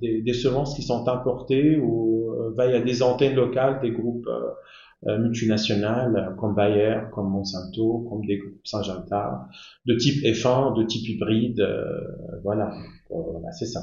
des, 0.01 0.21
des, 0.21 0.33
semences 0.33 0.75
qui 0.75 0.81
sont 0.81 1.07
importées 1.07 1.77
ou 1.77 2.29
va 2.57 2.67
il 2.67 2.73
y 2.73 2.75
a 2.75 2.81
des 2.81 3.01
antennes 3.01 3.35
locales, 3.35 3.79
des 3.81 3.91
groupes 3.91 4.27
multinationales 5.05 6.35
comme 6.37 6.53
Bayer, 6.53 6.97
comme 7.13 7.29
Monsanto, 7.29 8.05
comme 8.09 8.25
des 8.25 8.39
groupes 8.39 8.59
Syngenta, 8.65 9.47
de 9.85 9.95
type 9.95 10.21
F1, 10.23 10.77
de 10.77 10.83
type 10.83 11.07
hybride, 11.07 11.65
voilà, 12.43 12.73
voilà 13.09 13.51
c'est 13.51 13.65
ça. 13.65 13.79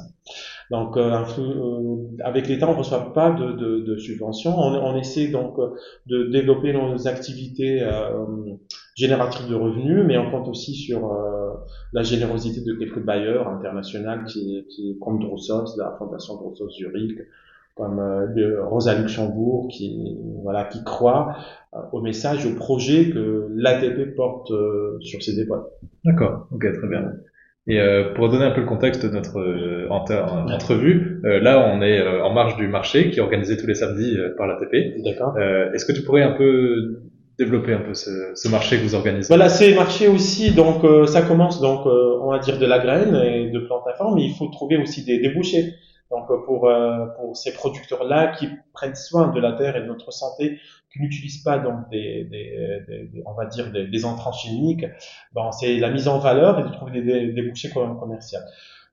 Donc, 0.70 0.96
euh, 0.96 1.24
euh, 1.38 1.96
avec 2.22 2.46
l'État, 2.46 2.68
on 2.68 2.72
ne 2.72 2.78
reçoit 2.78 3.14
pas 3.14 3.30
de, 3.30 3.52
de, 3.52 3.80
de 3.80 3.96
subventions. 3.96 4.54
On, 4.58 4.74
on, 4.74 4.96
essaie 4.96 5.28
donc 5.28 5.58
euh, 5.58 5.70
de 6.06 6.24
développer 6.24 6.74
nos 6.74 7.08
activités 7.08 7.80
euh, 7.82 8.26
génératrices 8.94 9.48
de 9.48 9.54
revenus, 9.54 10.04
mais 10.06 10.18
on 10.18 10.30
compte 10.30 10.48
aussi 10.48 10.74
sur 10.74 11.10
la 11.92 12.02
générosité 12.02 12.60
de 12.60 12.74
quelques 12.74 13.02
bailleurs 13.02 13.48
internationaux 13.48 14.24
qui, 14.26 14.66
qui 14.68 14.98
comme 15.00 15.20
Drossos, 15.20 15.76
la 15.78 15.94
Fondation 15.98 16.34
Drossos 16.34 16.70
Zurich, 16.70 17.18
comme 17.74 17.98
euh, 18.00 18.62
Rosa 18.64 18.94
Luxembourg, 19.00 19.68
qui 19.70 20.18
voilà, 20.42 20.64
qui 20.64 20.84
croit 20.84 21.36
au 21.92 22.00
message, 22.02 22.44
au 22.44 22.54
projet 22.54 23.10
que 23.10 23.48
l'ATP 23.54 24.14
porte 24.16 24.52
sur 25.00 25.22
ses 25.22 25.40
épaules. 25.40 25.64
D'accord, 26.04 26.46
ok, 26.52 26.72
très 26.72 26.88
bien. 26.88 27.12
Et 27.70 27.78
euh, 27.78 28.14
pour 28.14 28.30
donner 28.30 28.46
un 28.46 28.50
peu 28.50 28.62
le 28.62 28.66
contexte 28.66 29.04
de 29.04 29.10
notre 29.10 29.38
euh, 29.38 29.86
entrevue, 29.90 31.20
euh, 31.26 31.38
là 31.38 31.70
on 31.70 31.82
est 31.82 32.00
euh, 32.00 32.24
en 32.24 32.32
marge 32.32 32.56
du 32.56 32.66
marché 32.66 33.10
qui 33.10 33.18
est 33.18 33.22
organisé 33.22 33.58
tous 33.58 33.66
les 33.66 33.74
samedis 33.74 34.16
par 34.38 34.46
l'ATP. 34.46 35.02
D'accord. 35.04 35.38
Est-ce 35.74 35.84
que 35.84 35.92
tu 35.92 36.02
pourrais 36.02 36.22
un 36.22 36.32
peu 36.32 37.02
développer 37.38 37.74
un 37.74 37.80
peu 37.80 37.92
ce, 37.92 38.10
ce 38.34 38.48
marché 38.48 38.78
que 38.78 38.82
vous 38.82 38.94
organisez? 38.94 39.28
Voilà, 39.28 39.50
c'est 39.50 39.74
marché 39.74 40.08
aussi, 40.08 40.52
donc 40.52 40.82
ça 41.06 41.20
commence 41.20 41.60
donc 41.60 41.84
on 41.84 42.30
va 42.30 42.38
dire 42.38 42.58
de 42.58 42.64
la 42.64 42.78
graine 42.78 43.14
et 43.14 43.50
de 43.50 43.58
plantes 43.60 43.84
à 43.86 44.14
mais 44.14 44.24
il 44.24 44.32
faut 44.32 44.48
trouver 44.48 44.78
aussi 44.78 45.04
des 45.04 45.18
débouchés. 45.18 45.74
Donc 46.10 46.26
pour 46.46 46.70
pour 47.16 47.36
ces 47.36 47.52
producteurs-là 47.52 48.28
qui 48.28 48.48
prennent 48.72 48.94
soin 48.94 49.28
de 49.28 49.40
la 49.40 49.52
terre 49.52 49.76
et 49.76 49.82
de 49.82 49.86
notre 49.86 50.10
santé, 50.10 50.58
qui 50.92 51.02
n'utilisent 51.02 51.42
pas 51.42 51.58
donc 51.58 51.88
des, 51.90 52.24
des, 52.24 53.10
des, 53.12 53.22
on 53.26 53.34
va 53.34 53.46
dire 53.46 53.70
des, 53.70 53.86
des 53.86 54.04
entrants 54.04 54.32
chimiques, 54.32 54.86
bon, 55.34 55.52
c'est 55.52 55.76
la 55.76 55.90
mise 55.90 56.08
en 56.08 56.18
valeur 56.18 56.58
et 56.60 56.62
de 56.62 56.70
trouver 56.70 57.02
des, 57.02 57.32
des 57.32 57.42
bouchers 57.42 57.70
commerciaux. 57.70 58.38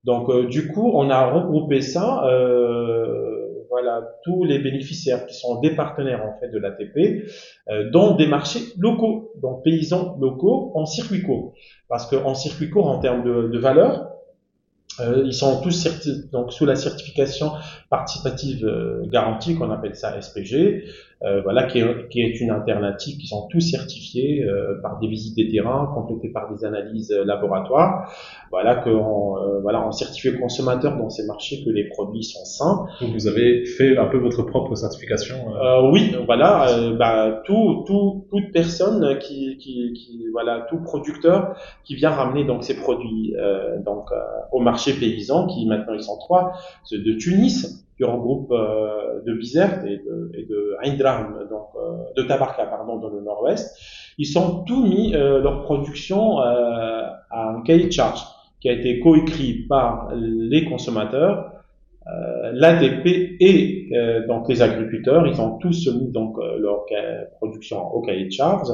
Donc 0.03 0.29
euh, 0.29 0.47
du 0.47 0.67
coup, 0.67 0.91
on 0.93 1.09
a 1.09 1.31
regroupé 1.31 1.81
ça, 1.81 2.25
euh, 2.27 3.65
voilà, 3.69 4.03
tous 4.23 4.43
les 4.43 4.59
bénéficiaires 4.59 5.25
qui 5.25 5.33
sont 5.33 5.59
des 5.61 5.75
partenaires 5.75 6.23
en 6.23 6.39
fait 6.39 6.49
de 6.49 6.59
l'ATP, 6.59 7.27
euh, 7.69 7.89
dans 7.91 8.15
des 8.15 8.27
marchés 8.27 8.59
locaux, 8.77 9.31
donc 9.41 9.63
paysans 9.63 10.15
locaux 10.19 10.71
en 10.75 10.85
circuit 10.85 11.23
court, 11.23 11.53
parce 11.89 12.07
qu'en 12.07 12.35
circuit 12.35 12.69
court 12.69 12.87
en 12.87 12.99
termes 12.99 13.23
de, 13.23 13.47
de 13.47 13.57
valeur, 13.57 14.11
euh, 14.99 15.23
ils 15.25 15.33
sont 15.33 15.61
tous 15.61 15.71
donc 16.31 16.53
sous 16.53 16.65
la 16.65 16.75
certification 16.75 17.53
participative 17.89 18.65
euh, 18.65 19.05
garantie 19.07 19.55
qu'on 19.55 19.71
appelle 19.71 19.95
ça 19.95 20.19
SPG, 20.21 20.85
euh, 21.25 21.41
voilà 21.41 21.63
qui 21.63 21.79
est, 21.79 22.09
qui 22.09 22.21
est, 22.21 22.39
une 22.39 22.51
alternative 22.51 23.17
qui 23.17 23.25
sont 23.25 23.47
tous 23.49 23.59
certifiés 23.59 24.43
euh, 24.43 24.79
par 24.83 24.99
des 24.99 25.07
visites 25.07 25.35
des 25.35 25.49
terrains 25.49 25.91
complétées 25.95 26.29
par 26.29 26.53
des 26.53 26.65
analyses 26.65 27.11
euh, 27.11 27.25
laboratoires. 27.25 28.13
Voilà 28.51 28.75
que 28.75 28.89
on, 28.89 29.61
voilà 29.61 29.85
on 29.85 29.91
certifie 29.91 30.29
le 30.29 30.37
consommateur 30.37 30.97
dans 30.97 31.09
ces 31.09 31.25
marchés 31.25 31.63
que 31.65 31.69
les 31.71 31.89
produits 31.89 32.23
sont 32.23 32.45
sains. 32.45 32.85
Donc 33.01 33.13
vous 33.13 33.27
avez 33.27 33.65
fait 33.65 33.97
un 33.97 34.05
peu 34.05 34.17
votre 34.17 34.43
propre 34.43 34.75
certification. 34.75 35.35
oui, 35.91 36.15
voilà 36.25 36.67
bah, 36.97 37.41
tout, 37.43 37.83
tout 37.87 38.27
toute 38.29 38.51
personne 38.53 39.17
qui, 39.19 39.57
qui, 39.57 39.93
qui 39.93 40.25
voilà 40.31 40.67
tout 40.69 40.77
producteur 40.77 41.55
qui 41.83 41.95
vient 41.95 42.11
ramener 42.11 42.45
donc 42.45 42.63
ses 42.63 42.77
produits 42.77 43.33
donc 43.83 44.09
au 44.51 44.59
marché 44.61 44.93
paysan 44.93 45.47
qui 45.47 45.65
maintenant 45.65 45.93
ils 45.93 46.03
sont 46.03 46.17
trois, 46.17 46.53
ceux 46.83 46.99
de 46.99 47.13
Tunis 47.13 47.84
qui 47.97 48.03
regroupe 48.03 48.51
euh, 48.51 49.21
de 49.25 49.33
Bizerte 49.33 49.85
et 49.85 49.97
de, 49.97 50.31
et 50.33 50.43
de 50.43 51.49
donc 51.49 51.67
euh, 51.75 51.97
de 52.15 52.23
Tabarka 52.23 52.65
pardon 52.65 52.97
dans 52.97 53.09
le 53.09 53.21
nord-ouest, 53.21 53.77
ils 54.17 54.25
sont 54.25 54.63
tous 54.63 54.83
mis 54.83 55.15
euh, 55.15 55.41
leur 55.41 55.63
production 55.63 56.39
à 56.39 57.19
un 57.31 57.61
cahier 57.61 57.85
de 57.85 57.91
charge 57.91 58.21
qui 58.59 58.69
a 58.69 58.73
été 58.73 58.99
coécrit 58.99 59.65
par 59.69 60.09
les 60.15 60.65
consommateurs, 60.65 61.51
l'ADP 62.53 63.37
et 63.39 63.89
donc 64.27 64.49
les 64.49 64.61
agriculteurs. 64.61 65.27
Ils 65.27 65.39
ont 65.39 65.57
tous 65.57 65.87
mis 65.87 66.11
donc 66.11 66.37
leur 66.59 66.85
production 67.37 67.93
au 67.93 68.01
cahier 68.01 68.25
de 68.25 68.31
charge, 68.31 68.69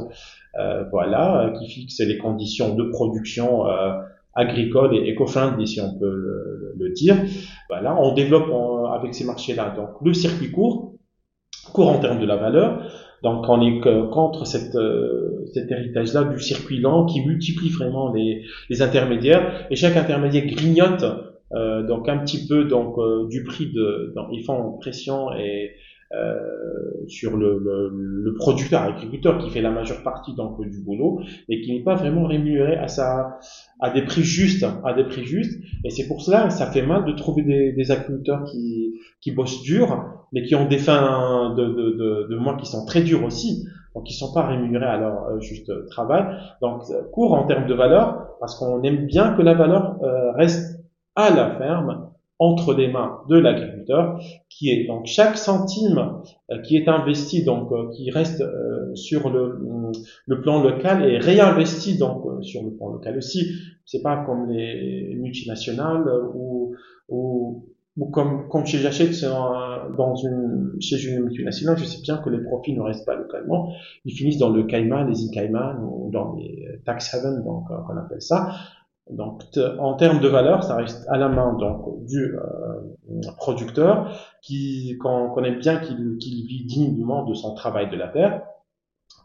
voilà, 0.92 1.52
qui 1.58 1.70
fixe 1.70 2.00
les 2.00 2.18
conditions 2.18 2.74
de 2.76 2.84
production 2.84 3.66
agricole 4.34 4.96
et 4.96 5.10
éco-friendly, 5.10 5.68
si 5.68 5.82
on 5.82 5.98
peut 5.98 6.12
le, 6.78 6.90
dire. 6.94 7.16
Voilà, 7.70 7.96
on 8.02 8.14
développe 8.14 8.50
avec 8.94 9.14
ces 9.14 9.24
marchés-là 9.24 9.74
donc 9.78 9.90
le 10.04 10.14
circuit 10.14 10.52
court, 10.52 10.96
court 11.74 11.90
en 11.90 12.00
termes 12.00 12.20
de 12.20 12.26
la 12.26 12.36
valeur. 12.36 12.84
Donc 13.24 13.46
on 13.48 13.62
est 13.62 13.80
contre 14.10 14.46
cette, 14.46 14.76
euh, 14.76 15.46
cet 15.54 15.72
héritage-là 15.72 16.24
du 16.24 16.40
circuit 16.40 16.80
lent 16.80 17.06
qui 17.06 17.24
multiplie 17.26 17.70
vraiment 17.70 18.12
les, 18.12 18.44
les 18.70 18.82
intermédiaires 18.82 19.68
et 19.70 19.76
chaque 19.76 19.96
intermédiaire 19.96 20.46
grignote 20.48 21.06
euh, 21.54 21.86
donc 21.86 22.08
un 22.08 22.20
petit 22.20 22.48
peu 22.48 22.64
donc 22.66 22.98
euh, 22.98 23.28
du 23.28 23.44
prix 23.44 23.68
de, 23.68 24.14
donc, 24.16 24.28
ils 24.32 24.44
font 24.44 24.78
pression 24.80 25.34
et 25.34 25.72
euh, 26.14 26.36
sur 27.08 27.38
le, 27.38 27.58
le, 27.60 27.90
le, 27.94 28.34
producteur, 28.34 28.82
agriculteur 28.82 29.38
qui 29.38 29.50
fait 29.50 29.62
la 29.62 29.72
majeure 29.72 30.04
partie 30.04 30.36
donc 30.36 30.62
du 30.62 30.82
boulot 30.82 31.22
et 31.48 31.62
qui 31.62 31.74
n'est 31.74 31.84
pas 31.84 31.96
vraiment 31.96 32.26
rémunéré 32.26 32.76
à 32.76 32.88
sa 32.88 33.40
à 33.80 33.90
des 33.92 34.02
prix 34.04 34.24
justes, 34.24 34.66
à 34.84 34.94
des 34.94 35.06
prix 35.06 35.24
justes. 35.24 35.62
Et 35.86 35.90
c'est 35.90 36.08
pour 36.08 36.22
cela 36.22 36.48
que 36.48 36.54
ça 36.54 36.68
fait 36.68 36.82
mal 36.82 37.06
de 37.06 37.14
trouver 37.14 37.44
des, 37.44 37.72
des 37.72 37.92
agriculteurs 37.92 38.44
qui 38.44 38.94
qui 39.22 39.32
bossent 39.32 39.62
dur, 39.62 40.06
mais 40.34 40.44
qui 40.44 40.54
ont 40.56 40.68
des 40.68 40.80
fins 40.80 41.56
de 41.56 41.66
de, 41.66 41.92
de, 41.92 42.28
de 42.30 42.36
mois 42.36 42.58
qui 42.58 42.66
sont 42.66 42.86
très 42.86 43.02
durs 43.02 43.24
aussi, 43.24 43.66
donc 43.96 44.10
ils 44.10 44.14
sont 44.14 44.34
pas 44.34 44.48
rémunérés 44.48 44.86
à 44.86 44.98
leur 44.98 45.24
euh, 45.26 45.40
juste 45.40 45.72
travail. 45.88 46.26
Donc 46.62 46.84
court 47.14 47.34
en 47.34 47.46
termes 47.48 47.68
de 47.68 47.74
valeur, 47.74 48.36
parce 48.40 48.60
qu'on 48.60 48.84
aime 48.84 49.06
bien 49.06 49.34
que 49.34 49.42
la 49.42 49.54
valeur 49.54 49.98
euh, 50.04 50.32
reste 50.34 50.80
à 51.16 51.30
la 51.30 51.56
ferme 51.58 52.11
entre 52.42 52.74
les 52.74 52.88
mains 52.88 53.20
de 53.30 53.38
l'agriculteur, 53.38 54.20
qui 54.50 54.72
est 54.72 54.88
donc 54.88 55.06
chaque 55.06 55.38
centime 55.38 56.24
euh, 56.50 56.58
qui 56.64 56.76
est 56.76 56.88
investi, 56.88 57.44
donc 57.44 57.72
euh, 57.72 57.92
qui 57.92 58.10
reste 58.10 58.42
euh, 58.42 58.96
sur 58.96 59.30
le, 59.30 59.60
le, 60.26 60.42
plan 60.42 60.64
local 60.64 61.08
et 61.08 61.20
réinvesti 61.20 62.00
donc 62.00 62.44
sur 62.44 62.64
le 62.64 62.72
plan 62.72 62.90
local 62.90 63.16
aussi. 63.16 63.52
C'est 63.86 64.02
pas 64.02 64.24
comme 64.26 64.50
les 64.50 65.16
multinationales 65.22 66.10
où, 66.34 66.74
où 67.10 67.68
ou 67.98 68.06
comme, 68.06 68.48
comme 68.48 68.66
si 68.66 68.78
j'achète 68.78 69.22
dans 69.22 70.16
une, 70.16 70.72
chez 70.80 70.96
une 71.04 71.26
multinationale, 71.26 71.78
je 71.78 71.84
sais 71.84 72.02
bien 72.02 72.18
que 72.20 72.30
les 72.30 72.42
profits 72.42 72.74
ne 72.74 72.80
restent 72.80 73.06
pas 73.06 73.16
localement. 73.16 73.74
Ils 74.06 74.14
finissent 74.14 74.38
dans 74.38 74.50
le 74.50 74.64
Cayman, 74.64 75.10
les 75.10 75.22
îles 75.24 75.32
Cayman 75.32 75.78
ou 75.84 76.10
dans 76.10 76.34
les 76.36 76.80
tax 76.86 77.14
havens, 77.14 77.44
donc, 77.44 77.66
on 77.70 77.98
appelle 77.98 78.22
ça. 78.22 78.54
Donc, 79.10 79.44
en 79.80 79.96
termes 79.96 80.20
de 80.20 80.28
valeur, 80.28 80.64
ça 80.64 80.76
reste 80.76 81.06
à 81.10 81.18
la 81.18 81.28
main 81.28 81.54
donc 81.54 82.06
du 82.06 82.36
euh, 82.36 83.32
producteur 83.38 84.12
qui 84.42 84.98
qu'on 85.00 85.30
connaît 85.32 85.56
bien 85.56 85.78
qu'il 85.78 86.18
vit 86.20 86.66
dignement 86.66 87.26
de 87.26 87.34
son 87.34 87.54
travail 87.54 87.90
de 87.90 87.98
la 87.98 88.08
terre. 88.08 88.44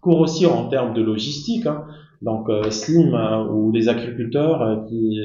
Court 0.01 0.21
aussi 0.21 0.47
en 0.47 0.69
termes 0.69 0.95
de 0.95 1.03
logistique, 1.03 1.67
hein. 1.67 1.85
donc 2.23 2.49
euh, 2.49 2.71
Slim 2.71 3.15
ou 3.53 3.71
les 3.71 3.89
agriculteurs 3.89 4.87
qui 4.89 5.21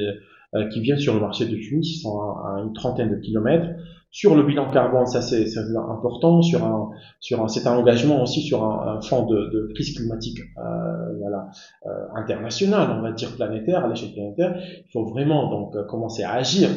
euh, 0.54 0.68
qui 0.68 0.80
viennent 0.80 0.98
sur 0.98 1.14
le 1.14 1.20
marché 1.20 1.46
de 1.46 1.56
Tunis, 1.56 1.96
ils 1.96 2.00
sont 2.00 2.20
à, 2.20 2.60
une 2.62 2.74
trentaine 2.74 3.10
de 3.10 3.16
kilomètres. 3.16 3.70
Sur 4.12 4.36
le 4.36 4.42
bilan 4.42 4.70
carbone, 4.70 5.06
ça 5.06 5.22
c'est 5.22 5.46
important. 5.56 6.42
Sur 6.42 6.64
un, 6.64 6.90
sur 7.18 7.42
un, 7.42 7.48
c'est 7.48 7.66
un 7.66 7.74
engagement 7.76 8.22
aussi 8.22 8.42
sur 8.42 8.62
un, 8.62 8.96
un 8.96 9.00
fonds 9.00 9.26
de, 9.26 9.46
de, 9.46 9.72
crise 9.74 9.96
climatique, 9.96 10.38
euh, 10.58 11.18
voilà, 11.18 11.48
euh, 11.86 11.90
international, 12.14 12.98
on 12.98 13.02
va 13.02 13.12
dire 13.12 13.34
planétaire, 13.34 13.84
à 13.84 13.88
l'échelle 13.88 14.12
planétaire. 14.12 14.54
Il 14.60 14.92
faut 14.92 15.06
vraiment 15.06 15.50
donc 15.50 15.74
euh, 15.74 15.84
commencer 15.84 16.22
à 16.24 16.34
agir 16.34 16.68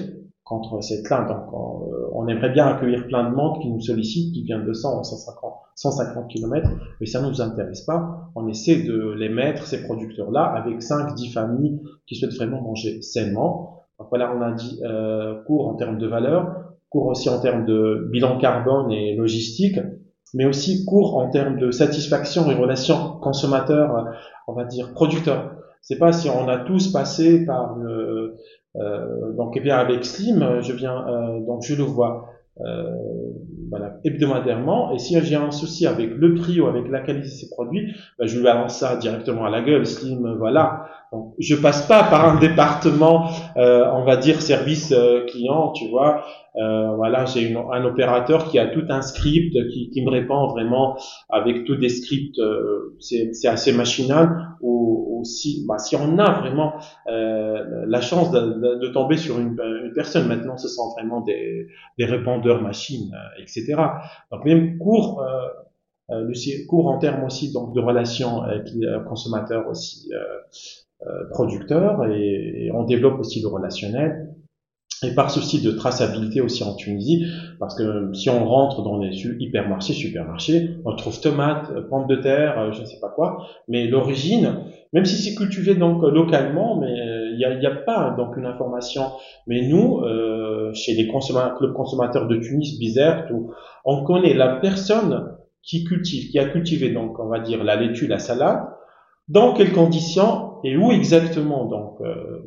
contre 0.45 0.81
cette 0.81 1.09
là. 1.09 1.25
Donc, 1.27 1.51
on, 1.51 1.91
euh, 1.91 2.09
on, 2.13 2.27
aimerait 2.27 2.51
bien 2.51 2.67
accueillir 2.67 3.05
plein 3.07 3.29
de 3.29 3.35
monde 3.35 3.59
qui 3.61 3.69
nous 3.69 3.81
sollicite, 3.81 4.33
qui 4.33 4.43
vient 4.43 4.63
de 4.63 4.71
100 4.71 4.99
ou 4.99 5.03
150, 5.03 5.53
150 5.75 6.27
km, 6.29 6.69
mais 7.01 7.07
ça 7.07 7.21
ne 7.21 7.27
nous 7.27 7.41
intéresse 7.41 7.81
pas. 7.81 8.29
On 8.35 8.47
essaie 8.47 8.83
de 8.83 9.11
les 9.17 9.29
mettre, 9.29 9.65
ces 9.65 9.83
producteurs-là, 9.83 10.43
avec 10.43 10.81
5, 10.81 11.15
10 11.15 11.33
familles 11.33 11.81
qui 12.07 12.15
souhaitent 12.15 12.35
vraiment 12.35 12.61
manger 12.61 13.01
sainement. 13.01 13.81
Donc 13.99 14.07
voilà, 14.09 14.33
on 14.33 14.41
a 14.41 14.51
dit 14.51 14.79
euh, 14.83 15.43
court 15.43 15.67
en 15.67 15.75
termes 15.75 15.97
de 15.97 16.07
valeur, 16.07 16.74
court 16.95 17.07
aussi 17.07 17.27
en 17.27 17.41
termes 17.41 17.65
de 17.65 18.07
bilan 18.09 18.37
carbone 18.37 18.89
et 18.89 19.15
logistique, 19.17 19.79
mais 20.33 20.45
aussi 20.45 20.85
court 20.85 21.17
en 21.17 21.29
termes 21.29 21.59
de 21.59 21.69
satisfaction 21.71 22.49
et 22.49 22.55
relation 22.55 23.19
consommateur, 23.21 24.05
on 24.47 24.53
va 24.53 24.63
dire 24.63 24.93
producteur. 24.93 25.55
C'est 25.81 25.97
pas 25.97 26.13
si 26.13 26.29
on 26.29 26.47
a 26.47 26.59
tous 26.59 26.93
passé 26.93 27.45
par 27.45 27.75
le, 27.75 28.35
euh, 28.77 29.33
donc, 29.33 29.57
eh 29.57 29.59
bien 29.59 29.75
avec 29.77 30.05
Slim, 30.05 30.61
je 30.61 30.71
viens, 30.71 31.05
euh, 31.07 31.45
donc 31.45 31.63
je 31.63 31.75
le 31.75 31.83
vois 31.83 32.29
euh, 32.61 32.83
voilà, 33.69 33.97
hebdomadairement. 34.05 34.93
Et 34.93 34.99
si 34.99 35.19
j'ai 35.21 35.35
un 35.35 35.51
souci 35.51 35.85
avec 35.85 36.11
le 36.11 36.33
prix 36.35 36.61
ou 36.61 36.67
avec 36.67 36.87
la 36.89 37.01
qualité 37.01 37.27
de 37.27 37.33
ces 37.33 37.49
produits, 37.49 37.93
ben, 38.17 38.25
je 38.25 38.37
lui 38.37 38.43
balance 38.43 38.77
ça 38.77 38.95
directement 38.95 39.45
à 39.45 39.49
la 39.49 39.61
gueule. 39.61 39.85
Slim, 39.85 40.35
voilà. 40.37 40.87
Donc, 41.15 41.33
je 41.39 41.55
passe 41.55 41.87
pas 41.87 42.03
par 42.03 42.27
un 42.27 42.39
département, 42.39 43.29
euh, 43.55 43.85
on 43.93 44.03
va 44.03 44.17
dire 44.17 44.41
service 44.41 44.91
euh, 44.91 45.25
client, 45.27 45.71
tu 45.71 45.87
vois. 45.87 46.25
Euh, 46.57 46.93
voilà, 46.95 47.23
j'ai 47.25 47.55
un 47.55 47.85
opérateur 47.85 48.49
qui 48.49 48.59
a 48.59 48.67
tout 48.67 48.83
un 48.89 49.01
script 49.01 49.55
qui, 49.71 49.89
qui 49.91 50.03
me 50.03 50.09
répond 50.09 50.47
vraiment 50.47 50.97
avec 51.29 51.63
tous 51.63 51.77
des 51.77 51.87
scripts. 51.87 52.37
Euh, 52.39 52.97
c'est 52.99 53.47
assez 53.47 53.71
machinal. 53.71 54.57
Ou, 54.59 55.23
si, 55.23 55.65
bah, 55.67 55.77
si 55.79 55.95
on 55.95 56.19
a 56.19 56.39
vraiment 56.39 56.73
euh, 57.07 57.85
la 57.87 58.01
chance 58.01 58.29
de, 58.31 58.77
de, 58.79 58.87
tomber 58.89 59.17
sur 59.17 59.39
une, 59.39 59.57
une, 59.83 59.91
personne, 59.95 60.27
maintenant, 60.27 60.57
ce 60.57 60.67
sont 60.67 60.91
vraiment 60.91 61.21
des, 61.21 61.67
des 61.97 62.05
répondeurs 62.05 62.61
machines, 62.61 63.11
etc. 63.39 63.75
Donc 64.31 64.43
même 64.45 64.77
court. 64.77 65.23
le 66.09 66.67
cours 66.67 66.87
en 66.87 66.99
termes 66.99 67.23
aussi 67.23 67.51
donc 67.53 67.73
de 67.73 67.79
relations 67.79 68.41
avec 68.43 68.67
les 68.75 68.87
consommateurs 69.07 69.67
aussi 69.67 70.11
producteurs 71.31 72.05
et, 72.05 72.69
on 72.73 72.83
développe 72.83 73.19
aussi 73.19 73.41
le 73.41 73.47
relationnel 73.47 74.35
et 75.03 75.13
par 75.13 75.29
souci 75.29 75.61
de 75.61 75.71
traçabilité 75.71 76.41
aussi 76.41 76.63
en 76.63 76.73
Tunisie, 76.75 77.25
parce 77.59 77.75
que 77.75 78.13
si 78.13 78.29
on 78.29 78.45
rentre 78.45 78.81
dans 78.81 78.97
les 78.97 79.11
hypermarchés, 79.39 79.93
supermarchés, 79.93 80.69
on 80.85 80.95
trouve 80.95 81.19
tomates, 81.19 81.69
euh, 81.71 81.81
pommes 81.81 82.07
de 82.07 82.15
terre, 82.15 82.57
euh, 82.57 82.71
je 82.71 82.81
ne 82.81 82.85
sais 82.85 82.99
pas 83.01 83.09
quoi, 83.09 83.45
mais 83.67 83.87
l'origine, 83.87 84.61
même 84.93 85.05
si 85.05 85.15
c'est 85.21 85.35
cultivé 85.35 85.75
donc 85.75 86.01
localement, 86.03 86.79
mais 86.79 86.99
euh, 86.99 87.31
il 87.31 87.59
n'y 87.59 87.65
a, 87.65 87.75
pas 87.75 88.15
donc 88.17 88.37
une 88.37 88.45
information. 88.45 89.03
Mais 89.47 89.67
nous, 89.67 89.99
euh, 89.99 90.71
chez 90.73 90.93
les 90.93 91.07
consommateurs, 91.07 91.73
consommateurs 91.73 92.27
de 92.27 92.37
Tunis, 92.37 92.79
Bizerte, 92.79 93.25
on 93.83 94.03
connaît 94.03 94.33
la 94.33 94.55
personne 94.55 95.35
qui 95.61 95.83
cultive, 95.83 96.29
qui 96.29 96.39
a 96.39 96.45
cultivé 96.45 96.91
donc 96.91 97.19
on 97.19 97.27
va 97.27 97.39
dire 97.39 97.63
la 97.63 97.75
laitue, 97.75 98.07
la 98.07 98.19
salade, 98.19 98.63
dans 99.27 99.53
quelles 99.53 99.73
conditions 99.73 100.44
et 100.63 100.77
où 100.77 100.91
exactement 100.91 101.65
donc 101.65 102.01
euh, 102.01 102.41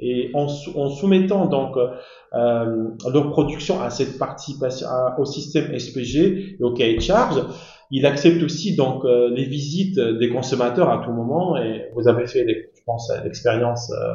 et 0.00 0.30
en, 0.34 0.48
soumettant 0.48 1.46
donc 1.46 1.76
euh, 1.76 2.88
leur 3.12 3.30
production 3.30 3.80
à 3.80 3.90
cette 3.90 4.18
participation 4.18 4.86
au 5.18 5.24
système 5.24 5.78
SPG 5.78 6.56
et 6.58 6.62
au 6.62 6.72
cahier 6.72 6.96
de 6.96 7.02
charge, 7.02 7.42
il 7.90 8.06
accepte 8.06 8.42
aussi 8.42 8.76
donc 8.76 9.04
euh, 9.04 9.30
les 9.30 9.44
visites 9.44 9.98
des 9.98 10.30
consommateurs 10.30 10.90
à 10.90 11.04
tout 11.04 11.12
moment 11.12 11.56
et 11.56 11.90
vous 11.94 12.08
avez 12.08 12.26
fait 12.26 12.46
je 12.48 12.82
pense 12.86 13.12
l'expérience 13.24 13.90
euh, 13.90 14.14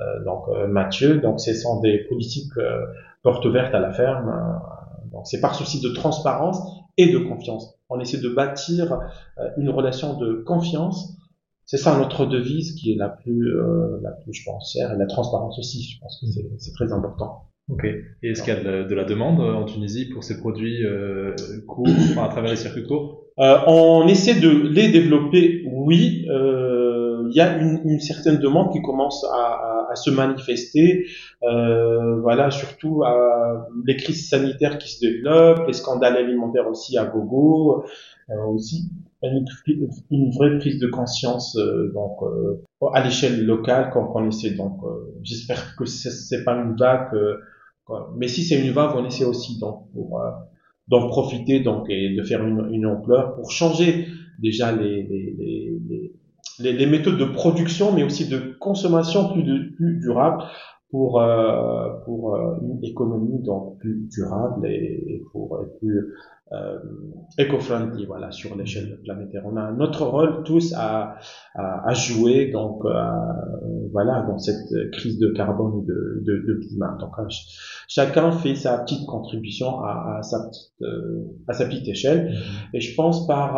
euh, 0.00 0.24
donc 0.24 0.44
Mathieu. 0.68 1.20
Donc 1.20 1.40
ce 1.40 1.54
sont 1.54 1.80
des 1.80 2.04
politiques 2.08 2.52
portes 3.22 3.44
ouvertes 3.44 3.74
à 3.74 3.80
la 3.80 3.92
ferme 3.92 4.60
donc 5.12 5.26
c'est 5.26 5.40
par 5.40 5.54
souci 5.54 5.80
de 5.80 5.88
transparence 5.90 6.58
et 6.96 7.10
de 7.12 7.18
confiance. 7.18 7.78
On 7.88 8.00
essaie 8.00 8.18
de 8.18 8.28
bâtir 8.28 8.98
une 9.56 9.70
relation 9.70 10.18
de 10.18 10.42
confiance 10.46 11.16
c'est 11.66 11.78
ça 11.78 11.98
notre 11.98 12.26
devise 12.26 12.74
qui 12.74 12.92
est 12.92 12.96
la 12.96 13.08
plus, 13.08 13.56
euh, 13.56 13.98
la 14.02 14.10
plus, 14.10 14.32
je 14.32 14.44
pense, 14.44 14.76
et 14.76 14.80
la 14.80 15.06
transparence 15.06 15.58
aussi. 15.58 15.82
Je 15.82 16.00
pense 16.00 16.20
que 16.20 16.26
c'est 16.58 16.72
très 16.72 16.92
important. 16.92 17.44
Ok. 17.70 17.84
Et 17.84 18.30
est-ce 18.30 18.42
qu'il 18.42 18.52
y 18.52 18.56
a 18.56 18.84
de, 18.84 18.94
la 18.94 19.04
demande 19.04 19.40
euh, 19.40 19.54
en 19.54 19.64
Tunisie 19.64 20.10
pour 20.10 20.22
ces 20.22 20.38
produits 20.38 20.84
euh, 20.84 21.34
courts, 21.66 21.88
à 22.18 22.28
travers 22.28 22.50
les 22.50 22.56
circuits 22.56 22.84
courts? 22.84 23.24
Euh, 23.38 23.56
On 23.66 24.06
essaie 24.06 24.38
de 24.38 24.50
les 24.68 24.88
développer, 24.88 25.64
oui. 25.72 26.26
Euh, 26.28 27.26
il 27.30 27.36
y 27.36 27.40
a 27.40 27.56
une, 27.56 27.80
une, 27.84 28.00
certaine 28.00 28.36
demande 28.36 28.70
qui 28.70 28.82
commence 28.82 29.24
à, 29.24 29.36
à, 29.36 29.88
à 29.90 29.96
se 29.96 30.10
manifester. 30.10 31.06
Euh, 31.42 32.20
voilà, 32.20 32.50
surtout 32.50 33.02
à 33.02 33.66
les 33.86 33.96
crises 33.96 34.28
sanitaires 34.28 34.78
qui 34.78 34.90
se 34.90 35.00
développent, 35.00 35.66
les 35.66 35.72
scandales 35.72 36.16
alimentaires 36.16 36.68
aussi 36.68 36.98
à 36.98 37.06
gogo 37.06 37.84
aussi 38.28 38.90
une, 40.10 40.30
vraie 40.30 40.58
prise 40.58 40.78
de 40.78 40.86
conscience 40.86 41.56
euh, 41.56 41.92
donc 41.92 42.22
euh, 42.22 42.62
à 42.92 43.02
l'échelle 43.02 43.44
locale 43.44 43.90
qu'on 43.90 44.28
essaie 44.28 44.50
donc 44.50 44.78
euh, 44.84 45.14
j'espère 45.22 45.76
que 45.76 45.84
c'est 45.84 46.44
pas 46.44 46.54
une 46.54 46.76
vague 46.76 47.10
mais 48.16 48.28
si 48.28 48.44
c'est 48.44 48.60
une 48.60 48.72
vague 48.72 48.92
on 48.96 49.04
essaie 49.04 49.24
aussi 49.24 49.58
donc 49.58 49.90
pour 49.92 50.20
d'en 50.88 51.08
profiter 51.08 51.60
donc 51.60 51.86
et 51.88 52.14
de 52.14 52.22
faire 52.22 52.44
une, 52.44 52.68
une, 52.72 52.86
ampleur 52.86 53.34
pour 53.34 53.50
changer 53.50 54.08
déjà 54.38 54.72
les, 54.72 55.02
les, 55.02 55.78
les, 56.58 56.72
les, 56.72 56.86
méthodes 56.86 57.18
de 57.18 57.24
production 57.24 57.92
mais 57.92 58.02
aussi 58.02 58.28
de 58.28 58.56
consommation 58.60 59.32
plus, 59.32 59.42
de, 59.42 59.74
plus 59.76 59.98
durable 60.00 60.44
pour 60.94 61.20
pour 62.04 62.36
une 62.62 62.78
économie 62.84 63.42
donc 63.42 63.78
plus 63.80 64.06
durable 64.12 64.64
et, 64.68 65.24
pour 65.32 65.60
être 65.60 65.76
plus 65.80 66.14
euh, 66.52 66.78
éco-friendly 67.36 68.06
voilà 68.06 68.30
sur 68.30 68.54
l'échelle 68.54 69.00
planétaire. 69.02 69.42
On 69.44 69.56
a 69.56 69.72
notre 69.72 70.04
rôle 70.06 70.44
tous 70.44 70.72
à, 70.76 71.16
à, 71.54 71.88
à 71.88 71.94
jouer 71.94 72.52
donc 72.52 72.84
euh, 72.84 72.90
voilà 73.92 74.22
dans 74.28 74.38
cette 74.38 74.72
crise 74.92 75.18
de 75.18 75.32
carbone 75.32 75.82
et 75.82 75.86
de, 75.86 76.22
de, 76.24 76.46
de 76.46 76.60
climat. 76.60 76.96
Donc 77.00 77.18
euh, 77.18 77.26
chacun 77.88 78.30
fait 78.30 78.54
sa 78.54 78.78
petite 78.78 79.04
contribution 79.06 79.80
à, 79.80 80.18
à 80.18 80.22
sa 80.22 80.46
petite 80.46 80.72
euh, 80.82 81.24
à 81.48 81.54
sa 81.54 81.64
petite 81.66 81.88
échelle 81.88 82.28
mm-hmm. 82.28 82.76
et 82.76 82.80
je 82.80 82.94
pense 82.94 83.26
par 83.26 83.56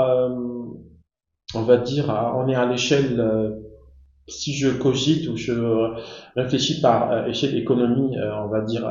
on 1.54 1.62
va 1.62 1.76
dire 1.76 2.06
on 2.36 2.48
est 2.48 2.54
à 2.54 2.64
l'échelle 2.64 3.20
si 4.28 4.54
je 4.54 4.68
cogite 4.68 5.28
ou 5.28 5.36
je 5.36 5.52
réfléchis 6.34 6.80
par 6.80 7.28
échelle 7.28 7.56
économie, 7.56 8.16
on 8.18 8.48
va 8.48 8.60
dire 8.62 8.86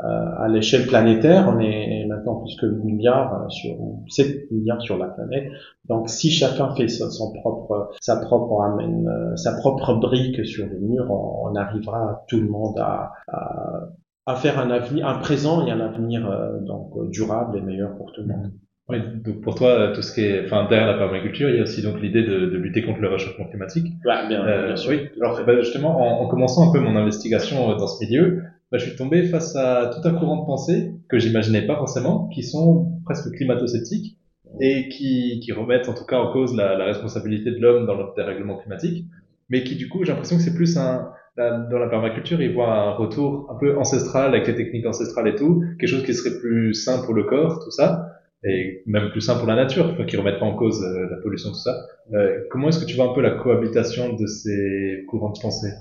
euh, 0.00 0.04
à 0.38 0.48
l'échelle 0.48 0.88
planétaire, 0.88 1.48
on 1.48 1.60
est 1.60 2.04
maintenant 2.06 2.40
plus 2.40 2.56
que 2.56 2.66
8 2.66 2.82
milliards 2.82 3.42
euh, 3.42 3.48
sur 3.48 3.76
7 4.08 4.50
milliards 4.50 4.82
sur 4.82 4.98
la 4.98 5.06
planète. 5.06 5.52
Donc, 5.88 6.08
si 6.08 6.32
chacun 6.32 6.74
fait 6.74 6.88
son 6.88 7.32
propre, 7.32 7.90
sa 8.00 8.16
propre 8.16 8.60
amène, 8.62 9.06
euh, 9.06 9.36
sa 9.36 9.52
propre 9.52 9.94
brique 9.94 10.44
sur 10.44 10.66
le 10.66 10.80
mur, 10.80 11.08
on, 11.12 11.54
arrivera 11.54 12.24
tout 12.26 12.40
le 12.40 12.48
monde 12.48 12.76
à, 12.80 13.12
à, 13.28 13.86
à, 14.26 14.34
faire 14.34 14.58
un 14.58 14.70
avenir, 14.72 15.06
un 15.06 15.18
présent 15.18 15.64
et 15.64 15.70
un 15.70 15.78
avenir 15.78 16.28
donc 16.62 17.10
durable 17.10 17.56
et 17.56 17.60
meilleur 17.60 17.96
pour 17.96 18.10
tout 18.10 18.22
le 18.22 18.34
monde. 18.34 18.50
Oui, 18.88 18.98
donc 19.24 19.40
pour 19.40 19.54
toi, 19.54 19.92
tout 19.94 20.02
ce 20.02 20.12
qui 20.12 20.20
est, 20.20 20.44
enfin 20.44 20.66
derrière 20.68 20.86
la 20.86 20.98
permaculture, 20.98 21.48
il 21.48 21.56
y 21.56 21.58
a 21.58 21.62
aussi 21.62 21.80
donc 21.80 22.02
l'idée 22.02 22.22
de, 22.22 22.46
de, 22.46 22.56
lutter 22.58 22.82
contre 22.82 23.00
le 23.00 23.08
réchauffement 23.08 23.46
climatique. 23.46 23.86
Ouais, 24.04 24.28
bien, 24.28 24.44
bien 24.44 24.76
sûr. 24.76 24.90
Oui. 24.90 25.08
Alors 25.20 25.42
bah, 25.46 25.58
justement, 25.60 25.98
en, 25.98 26.24
en, 26.24 26.28
commençant 26.28 26.68
un 26.68 26.72
peu 26.72 26.80
mon 26.80 26.94
investigation 26.94 27.74
dans 27.76 27.86
ce 27.86 28.04
milieu, 28.04 28.42
bah, 28.70 28.78
je 28.78 28.86
suis 28.86 28.96
tombé 28.96 29.24
face 29.24 29.56
à 29.56 29.90
tout 29.94 30.06
un 30.06 30.12
courant 30.12 30.42
de 30.42 30.46
pensée 30.46 30.92
que 31.08 31.18
j'imaginais 31.18 31.62
pas 31.62 31.76
forcément, 31.76 32.28
qui 32.28 32.42
sont 32.42 33.00
presque 33.04 33.30
climato-sceptiques 33.34 34.18
et 34.60 34.88
qui, 34.88 35.40
qui, 35.42 35.52
remettent 35.52 35.88
en 35.88 35.94
tout 35.94 36.04
cas 36.04 36.18
en 36.18 36.32
cause 36.32 36.54
la, 36.54 36.76
la 36.76 36.84
responsabilité 36.84 37.52
de 37.52 37.58
l'homme 37.58 37.86
dans 37.86 37.94
le 37.94 38.04
dérèglement 38.16 38.58
climatique, 38.58 39.06
mais 39.48 39.64
qui 39.64 39.76
du 39.76 39.88
coup 39.88 40.04
j'ai 40.04 40.12
l'impression 40.12 40.36
que 40.36 40.42
c'est 40.42 40.54
plus 40.54 40.76
un, 40.76 41.08
dans 41.36 41.78
la 41.78 41.88
permaculture, 41.88 42.40
ils 42.40 42.52
voient 42.52 42.72
un 42.72 42.92
retour 42.92 43.48
un 43.50 43.58
peu 43.58 43.76
ancestral 43.78 44.28
avec 44.28 44.46
les 44.46 44.54
techniques 44.54 44.86
ancestrales 44.86 45.28
et 45.28 45.34
tout, 45.34 45.62
quelque 45.80 45.88
chose 45.88 46.04
qui 46.04 46.14
serait 46.14 46.38
plus 46.38 46.74
sain 46.74 47.02
pour 47.04 47.14
le 47.14 47.24
corps, 47.24 47.62
tout 47.64 47.70
ça, 47.70 48.08
et 48.44 48.82
même 48.86 49.10
plus 49.10 49.20
sain 49.20 49.36
pour 49.36 49.46
la 49.46 49.54
nature, 49.54 49.96
qui 50.06 50.16
remettent 50.16 50.38
pas 50.38 50.46
en 50.46 50.54
cause 50.54 50.82
euh, 50.82 51.08
la 51.10 51.16
pollution, 51.22 51.50
tout 51.50 51.56
ça. 51.56 51.74
Euh, 52.12 52.40
comment 52.50 52.68
est-ce 52.68 52.80
que 52.80 52.84
tu 52.84 52.96
vois 52.96 53.10
un 53.10 53.14
peu 53.14 53.20
la 53.20 53.32
cohabitation 53.32 54.14
de 54.14 54.26
ces 54.26 55.04
courants 55.08 55.30
de 55.30 55.40
pensée? 55.40 55.72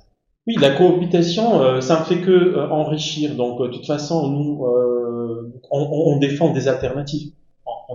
Oui, 0.47 0.56
la 0.60 0.71
cohabitation, 0.71 1.62
euh, 1.62 1.82
ça 1.82 1.99
ne 1.99 2.06
fait 2.06 2.21
que 2.21 2.58
enrichir. 2.69 3.36
Donc, 3.36 3.62
de 3.62 3.67
toute 3.67 3.86
façon, 3.86 4.30
nous, 4.30 4.65
on, 5.71 6.13
on, 6.13 6.19
défend 6.19 6.52
des 6.52 6.67
alternatives 6.67 7.32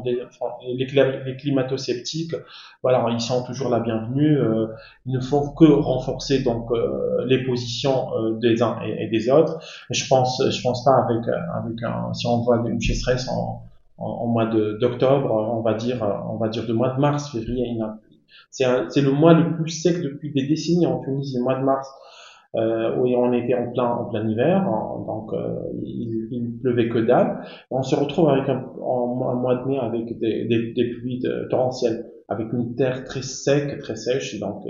les, 0.05 0.87
les 1.25 1.37
climato-sceptiques, 1.37 2.35
voilà, 2.83 3.07
ils 3.11 3.21
sont 3.21 3.45
toujours 3.45 3.69
la 3.71 3.81
bienvenue. 3.81 4.39
Euh, 4.39 4.67
ils 5.07 5.13
ne 5.13 5.21
font 5.21 5.53
que 5.53 5.65
renforcer 5.65 6.43
donc 6.43 6.71
euh, 6.71 7.25
les 7.27 7.45
positions 7.45 8.15
euh, 8.15 8.39
des 8.39 8.63
uns 8.63 8.79
et, 8.83 9.09
des 9.09 9.31
autres. 9.31 9.59
Je 9.91 10.07
pense, 10.09 10.43
je 10.49 10.63
pense 10.63 10.85
pas 10.85 11.05
avec 11.09 11.27
avec 11.55 11.83
un, 11.83 12.13
si 12.15 12.27
on 12.27 12.41
voit 12.41 12.63
une 12.67 12.81
sécheresse 12.81 13.29
en, 13.29 13.63
en, 13.99 14.27
mois 14.27 14.47
d'octobre, 14.47 15.31
on 15.31 15.61
va 15.63 15.75
dire, 15.75 16.05
on 16.31 16.37
va 16.37 16.49
dire 16.49 16.67
de 16.67 16.73
mois 16.73 16.91
de 16.95 17.01
mars, 17.01 17.31
février. 17.33 17.77
C'est 18.51 19.03
le 19.03 19.11
mois 19.11 19.35
le 19.35 19.57
plus 19.57 19.71
sec 19.71 20.01
depuis 20.03 20.33
des 20.33 20.47
décennies 20.47 20.87
en 20.87 21.01
Tunisie, 21.01 21.37
le 21.37 21.43
mois 21.43 21.57
de 21.57 21.65
mars 21.65 21.89
euh, 22.57 22.97
où 22.97 23.07
on 23.07 23.33
était 23.33 23.55
en 23.55 23.71
plein 23.73 23.85
en 23.85 24.05
plein 24.07 24.27
hiver, 24.27 24.65
donc 25.07 25.33
euh, 25.33 25.55
il, 25.83 26.29
il, 26.31 26.59
pleuvait 26.61 26.89
que 26.89 26.99
dalle. 26.99 27.45
On 27.71 27.83
se 27.83 27.95
retrouve 27.95 28.31
avec 28.31 28.49
un, 28.49 28.65
en, 28.83 29.07
mois 29.35 29.57
de 29.57 29.69
mai 29.69 29.79
avec 29.79 30.19
des, 30.19 30.45
des, 30.47 30.73
des 30.73 30.91
pluies 30.95 31.23
torrentielles, 31.51 32.07
avec 32.29 32.53
une 32.53 32.75
terre 32.75 33.05
très 33.05 33.23
sec, 33.23 33.79
très 33.79 33.97
sèche. 33.97 34.39
Donc 34.41 34.65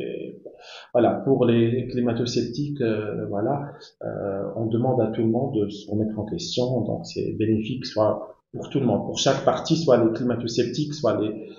voilà, 0.93 1.13
pour 1.25 1.45
les 1.45 1.87
climato-sceptiques, 1.89 2.81
euh, 2.81 3.27
voilà, 3.29 3.73
euh, 4.03 4.51
on 4.57 4.67
demande 4.67 5.01
à 5.01 5.09
tout 5.09 5.23
le 5.23 5.29
monde 5.29 5.55
de 5.55 5.69
se 5.69 5.91
remettre 5.91 6.19
en 6.19 6.25
question. 6.25 6.81
Donc 6.83 7.07
c'est 7.07 7.33
bénéfique 7.39 7.87
soit 7.87 8.38
pour 8.53 8.69
tout 8.71 8.81
le 8.81 8.87
monde, 8.87 9.07
pour 9.07 9.19
chaque 9.19 9.45
partie, 9.45 9.77
soit 9.77 10.03
les 10.03 10.13
climato-sceptiques, 10.13 10.95
soit 10.95 11.21
les 11.21 11.51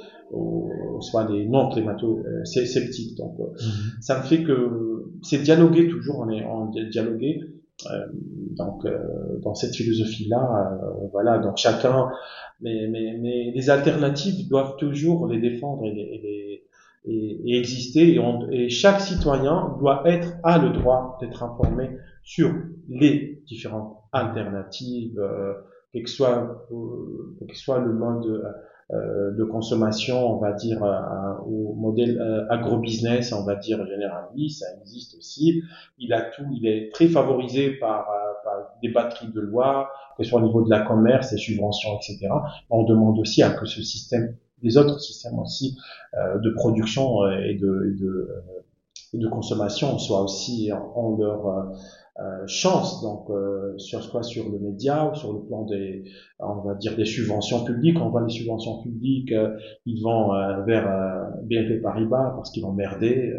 soit 1.01 1.27
les 1.29 1.47
non 1.47 1.69
climato-sceptiques. 1.69 3.17
Donc 3.17 3.39
mmh. 3.39 4.01
ça 4.01 4.19
me 4.19 4.23
fait 4.23 4.43
que 4.43 5.05
c'est 5.23 5.41
dialoguer 5.41 5.87
toujours, 5.87 6.19
on 6.19 6.29
est 6.29 6.45
en 6.45 6.67
dialoguer. 6.67 7.41
Euh, 7.89 8.07
donc 8.57 8.83
euh, 8.83 9.39
dans 9.41 9.55
cette 9.55 9.73
philosophie 9.73 10.27
là 10.27 10.77
euh, 10.83 11.07
voilà 11.13 11.37
donc 11.37 11.55
chacun 11.55 12.09
mais, 12.59 12.87
mais, 12.89 13.15
mais 13.17 13.51
les 13.55 13.69
alternatives 13.69 14.49
doivent 14.49 14.75
toujours 14.75 15.27
les 15.27 15.39
défendre 15.39 15.85
et, 15.85 15.97
et, 15.97 16.65
et, 17.05 17.41
et 17.45 17.57
exister 17.57 18.15
et, 18.15 18.19
et, 18.51 18.69
chaque 18.69 18.99
citoyen 18.99 19.77
doit 19.79 20.03
être 20.05 20.33
a 20.43 20.57
le 20.57 20.71
droit 20.71 21.17
d'être 21.21 21.41
informé 21.41 21.91
sur 22.21 22.53
les 22.89 23.41
différentes 23.47 23.95
alternatives 24.11 25.17
quel 25.91 26.03
que 26.03 26.09
soit 26.09 26.65
quel 27.39 27.47
que 27.47 27.57
soit 27.57 27.79
le 27.79 27.93
mode 27.93 28.43
euh, 28.91 29.29
de 29.37 29.43
consommation, 29.43 30.35
on 30.35 30.39
va 30.39 30.51
dire, 30.53 30.83
euh, 30.83 31.35
au 31.45 31.75
modèle 31.75 32.19
euh, 32.19 32.47
agro-business, 32.49 33.31
on 33.33 33.45
va 33.45 33.53
dire 33.53 33.85
généraliste, 33.85 34.61
ça 34.61 34.65
existe 34.81 35.15
aussi. 35.15 35.61
Il 35.99 36.11
a 36.11 36.21
tout, 36.21 36.41
il 36.51 36.65
est 36.65 36.91
très 36.91 37.07
favorisé 37.07 37.73
par, 37.73 38.07
par 38.43 38.71
des 38.81 38.89
batteries 38.89 39.31
de 39.31 39.41
loi, 39.41 39.91
que 40.17 40.23
ce 40.23 40.31
soit 40.31 40.41
au 40.41 40.43
niveau 40.43 40.63
de 40.63 40.71
la 40.71 40.79
commerce, 40.79 41.29
des 41.29 41.37
subventions, 41.37 41.97
etc. 41.97 42.29
On 42.71 42.81
demande 42.81 43.19
aussi 43.19 43.43
à 43.43 43.51
que 43.51 43.67
ce 43.67 43.83
système, 43.83 44.35
les 44.63 44.75
autres 44.75 44.99
systèmes 44.99 45.37
aussi 45.37 45.77
de 46.15 46.49
production 46.55 47.29
et 47.29 47.53
de, 47.53 47.91
et 47.91 48.01
de, 48.01 48.27
de 49.17 49.27
consommation 49.27 49.97
soient 49.97 50.23
aussi 50.23 50.71
en, 50.71 51.17
leur 51.17 51.71
euh, 52.19 52.45
chance 52.47 53.01
donc 53.01 53.29
euh, 53.29 53.77
quoi 54.11 54.23
sur 54.23 54.49
le 54.49 54.59
média 54.59 55.09
ou 55.09 55.15
sur 55.15 55.31
le 55.31 55.39
plan 55.39 55.63
des 55.63 56.03
on 56.39 56.61
va 56.61 56.75
dire 56.75 56.97
des 56.97 57.05
subventions 57.05 57.63
publiques. 57.63 57.97
On 58.01 58.09
voit 58.09 58.23
les 58.23 58.33
subventions 58.33 58.81
publiques 58.81 59.31
euh, 59.31 59.57
ils 59.85 60.01
vont 60.03 60.29
vers 60.65 61.31
BNP 61.43 61.81
Paribas 61.81 62.33
parce 62.35 62.51
qu'ils 62.51 62.63
vont 62.63 62.73
merder 62.73 63.33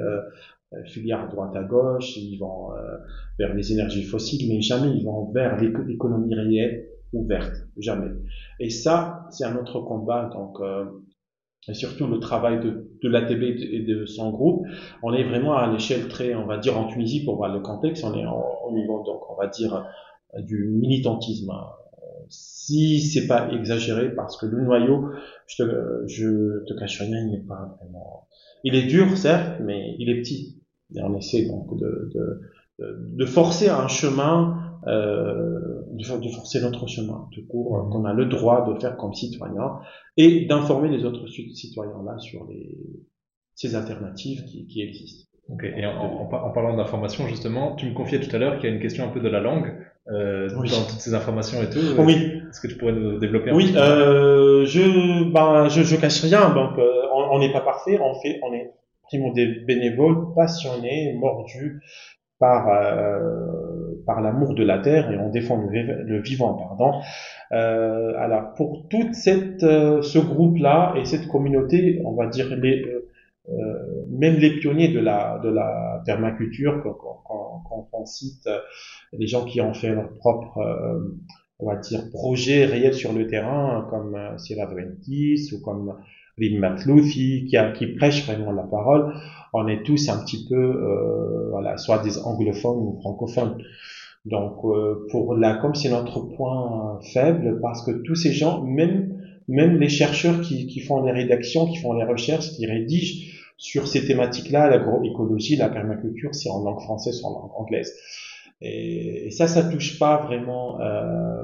filière 0.87 1.28
droite 1.28 1.54
à 1.56 1.62
gauche 1.62 2.16
ils 2.16 2.38
vont 2.38 2.70
vers 3.38 3.54
les 3.54 3.72
énergies 3.72 4.04
fossiles 4.04 4.48
mais 4.48 4.61
jamais 4.62 4.90
ils 4.96 5.04
vont 5.04 5.30
vers 5.30 5.61
l'économie 5.61 6.35
réelle 6.35 6.87
ouverte 7.12 7.52
jamais. 7.76 8.11
Et 8.61 8.70
ça 8.70 9.26
c'est 9.30 9.44
un 9.44 9.56
autre 9.56 9.80
combat 9.80 10.30
donc 10.33 10.59
et 11.68 11.75
surtout 11.75 12.07
le 12.07 12.18
travail 12.18 12.61
de, 12.61 12.90
de 13.03 13.09
l'ATB 13.09 13.42
et 13.42 13.81
de 13.81 14.07
son 14.07 14.31
groupe, 14.31 14.66
on 15.03 15.12
est 15.12 15.25
vraiment 15.25 15.57
à 15.57 15.70
l'échelle 15.70 16.09
très, 16.09 16.35
on 16.35 16.46
va 16.46 16.59
dire 16.59 16.79
en 16.79 16.87
Tunisie 16.87 17.25
pour 17.25 17.37
voir 17.37 17.53
le 17.53 17.61
contexte, 17.61 18.05
on 18.05 18.14
est 18.14 18.25
au 18.27 18.73
niveau 18.75 19.03
donc 19.05 19.31
on 19.31 19.37
va 19.37 19.46
dire 19.46 19.87
du 20.38 20.68
militantisme. 20.68 21.53
Si 22.29 23.01
c'est 23.01 23.27
pas 23.27 23.51
exagéré, 23.53 24.14
parce 24.14 24.37
que 24.37 24.46
le 24.46 24.62
noyau, 24.62 25.11
je 25.49 25.64
te, 25.64 26.07
je 26.07 26.64
te 26.64 26.79
cache 26.79 27.01
rien, 27.01 27.18
il 27.27 27.31
n'est 27.33 27.46
pas 27.46 27.77
vraiment, 27.81 28.29
il 28.62 28.77
est 28.77 28.87
dur 28.87 29.16
certes, 29.16 29.61
mais 29.61 29.96
il 29.99 30.09
est 30.09 30.20
petit. 30.23 30.62
Et 30.94 31.03
on 31.03 31.16
essaie 31.16 31.46
donc 31.46 31.77
de, 31.77 32.11
de, 32.14 32.40
de 33.16 33.27
forcer 33.27 33.68
un 33.68 33.88
chemin 33.88 34.60
euh, 34.86 35.82
de, 35.92 36.28
forcer 36.28 36.60
notre 36.60 36.86
chemin 36.86 37.28
cours 37.48 37.76
euh, 37.76 37.90
qu'on 37.90 38.04
a 38.04 38.12
le 38.12 38.26
droit 38.26 38.66
de 38.66 38.78
faire 38.80 38.96
comme 38.96 39.12
citoyen 39.12 39.80
et 40.16 40.46
d'informer 40.46 40.88
les 40.88 41.04
autres 41.04 41.26
citoyens 41.26 42.02
là 42.04 42.18
sur 42.18 42.46
les, 42.46 42.78
ces 43.54 43.74
alternatives 43.74 44.44
qui, 44.44 44.66
qui 44.66 44.82
existent. 44.82 45.26
Ok, 45.48 45.64
et 45.64 45.84
en, 45.84 46.28
en, 46.30 46.50
parlant 46.52 46.76
d'information 46.76 47.26
justement, 47.26 47.74
tu 47.74 47.86
me 47.86 47.94
confiais 47.94 48.20
tout 48.20 48.34
à 48.34 48.38
l'heure 48.38 48.58
qu'il 48.58 48.68
y 48.68 48.72
a 48.72 48.74
une 48.74 48.80
question 48.80 49.04
un 49.04 49.08
peu 49.08 49.20
de 49.20 49.28
la 49.28 49.40
langue 49.40 49.74
euh, 50.08 50.48
dans 50.48 50.62
toutes 50.62 51.00
ces 51.00 51.14
informations 51.14 51.62
et 51.62 51.70
tout. 51.70 51.80
Oui. 51.98 52.40
Est-ce 52.48 52.60
que 52.60 52.68
tu 52.68 52.76
pourrais 52.76 52.92
nous 52.92 53.18
développer 53.18 53.50
un 53.50 53.54
Oui, 53.54 53.72
euh, 53.76 54.64
je, 54.64 55.30
ben, 55.30 55.68
je, 55.68 55.82
je 55.82 55.96
cache 55.96 56.22
rien. 56.22 56.50
Donc, 56.50 56.78
euh, 56.78 57.02
on 57.12 57.38
n'est 57.38 57.52
pas 57.52 57.60
parfait. 57.60 57.98
On 58.00 58.14
fait, 58.20 58.40
on 58.42 58.52
est 58.52 58.72
primo 59.04 59.32
des 59.32 59.46
bénévoles 59.46 60.34
passionnés, 60.34 61.14
mordus 61.18 61.80
par 62.38 62.68
euh, 62.68 63.79
par 64.06 64.20
l'amour 64.20 64.54
de 64.54 64.64
la 64.64 64.78
terre 64.78 65.10
et 65.10 65.18
on 65.18 65.30
défend 65.30 65.56
le, 65.56 66.20
vivant 66.20 66.54
pardon. 66.54 67.00
Euh, 67.52 68.12
alors 68.16 68.54
pour 68.54 68.88
toute 68.88 69.14
cette 69.14 69.62
euh, 69.62 70.02
ce 70.02 70.18
groupe 70.18 70.58
là 70.58 70.94
et 70.96 71.04
cette 71.04 71.28
communauté 71.28 72.00
on 72.04 72.14
va 72.14 72.26
dire 72.26 72.54
les 72.56 72.84
euh, 73.48 74.04
même 74.08 74.36
les 74.36 74.58
pionniers 74.58 74.88
de 74.88 75.00
la 75.00 75.40
de 75.42 75.48
la 75.48 76.02
permaculture 76.06 76.82
quand, 76.82 77.88
on 77.92 78.06
cite 78.06 78.48
les 79.12 79.26
gens 79.26 79.44
qui 79.44 79.60
ont 79.60 79.74
fait 79.74 79.94
leur 79.94 80.12
propre 80.14 80.58
on 81.58 81.66
va 81.66 81.76
dire 81.76 82.10
projet 82.10 82.64
réel 82.64 82.94
sur 82.94 83.12
le 83.12 83.26
terrain 83.26 83.86
comme 83.90 84.16
Sierra 84.38 84.66
Ventis 84.66 85.50
ou 85.52 85.60
comme 85.60 85.96
Rim 86.40 86.59
Matlouthi 86.59 87.46
qui, 87.48 87.57
a, 87.57 87.70
qui 87.72 87.87
prêche 87.88 88.26
vraiment 88.26 88.53
la 88.53 88.64
parole 88.64 89.12
on 89.53 89.66
est 89.68 89.83
tous 89.83 90.09
un 90.09 90.18
petit 90.18 90.46
peu, 90.48 90.55
euh, 90.55 91.50
voilà, 91.50 91.76
soit 91.76 91.98
des 91.98 92.18
anglophones 92.18 92.79
ou 92.79 92.98
francophones. 93.00 93.59
Donc, 94.26 94.64
euh, 94.64 95.07
pour 95.11 95.35
la, 95.35 95.55
comme 95.57 95.74
c'est 95.74 95.88
notre 95.88 96.20
point 96.20 97.00
faible, 97.12 97.59
parce 97.61 97.85
que 97.85 97.90
tous 97.90 98.14
ces 98.14 98.33
gens, 98.33 98.62
même 98.62 99.16
même 99.48 99.81
les 99.81 99.88
chercheurs 99.88 100.42
qui, 100.42 100.68
qui 100.68 100.79
font 100.79 101.03
les 101.03 101.11
rédactions, 101.11 101.66
qui 101.66 101.79
font 101.79 101.92
les 101.94 102.05
recherches, 102.05 102.50
qui 102.53 102.66
rédigent 102.66 103.33
sur 103.57 103.88
ces 103.88 104.07
thématiques-là, 104.07 104.70
l'agroécologie, 104.70 105.57
la 105.57 105.68
permaculture, 105.68 106.33
c'est 106.35 106.48
en 106.50 106.62
langue 106.62 106.81
française 106.81 107.20
ou 107.22 107.26
en 107.26 107.31
langue 107.31 107.50
anglaise. 107.57 107.92
Et, 108.61 109.31
ça, 109.33 109.48
ça 109.48 109.64
touche 109.64 109.98
pas 109.98 110.18
vraiment 110.18 110.81
euh, 110.81 111.42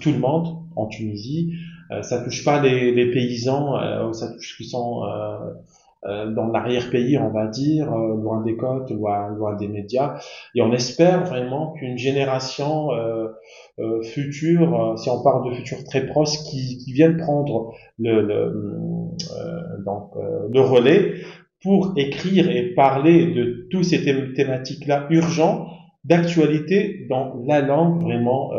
tout 0.00 0.10
le 0.10 0.18
monde 0.18 0.48
en 0.74 0.86
Tunisie. 0.86 1.52
Euh, 1.90 2.02
ça 2.02 2.22
touche 2.22 2.44
pas 2.44 2.60
les, 2.62 2.92
les 2.92 3.10
paysans, 3.10 3.76
euh, 3.80 4.12
ça 4.12 4.32
touche 4.32 4.56
qui 4.56 4.64
sont 4.64 5.04
euh, 5.04 5.52
euh, 6.06 6.30
dans 6.30 6.46
l'arrière-pays, 6.46 7.18
on 7.18 7.30
va 7.30 7.46
dire, 7.48 7.92
euh, 7.92 8.14
loin 8.22 8.42
des 8.42 8.56
côtes, 8.56 8.90
loin, 8.90 9.28
loin 9.34 9.56
des 9.56 9.66
médias. 9.68 10.20
Et 10.54 10.62
on 10.62 10.72
espère 10.72 11.24
vraiment 11.24 11.72
qu'une 11.72 11.98
génération 11.98 12.92
euh, 12.92 13.28
future, 14.02 14.94
si 14.96 15.10
on 15.10 15.22
parle 15.22 15.48
de 15.50 15.54
futur 15.56 15.82
très 15.84 16.06
proche, 16.06 16.38
qui, 16.50 16.78
qui 16.78 16.92
viennent 16.92 17.16
prendre 17.16 17.74
le, 17.98 18.22
le 18.22 18.54
donc 19.84 20.10
le 20.50 20.60
relais 20.60 21.14
pour 21.62 21.94
écrire 21.96 22.50
et 22.50 22.74
parler 22.74 23.32
de 23.32 23.66
tous 23.70 23.82
ces 23.82 24.04
thématiques-là 24.34 25.06
urgents, 25.10 25.66
d'actualité 26.04 27.06
dans 27.08 27.34
la 27.46 27.60
langue 27.60 28.02
vraiment 28.02 28.50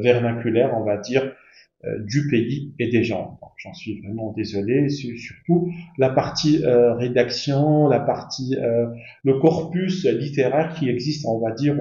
vernaculaire, 0.00 0.74
on 0.76 0.84
va 0.84 0.96
dire, 0.96 1.22
euh, 1.22 1.47
du 1.84 2.28
pays 2.28 2.74
et 2.78 2.88
des 2.88 3.04
gens. 3.04 3.38
J'en 3.56 3.72
suis 3.72 4.00
vraiment 4.00 4.32
désolé. 4.32 4.88
Surtout 4.88 5.72
la 5.96 6.10
partie 6.10 6.64
euh, 6.64 6.94
rédaction, 6.94 7.88
la 7.88 8.00
partie 8.00 8.56
euh, 8.56 8.86
le 9.24 9.38
corpus 9.38 10.04
littéraire 10.04 10.74
qui 10.74 10.88
existe, 10.88 11.24
on 11.26 11.38
va 11.38 11.52
dire, 11.52 11.76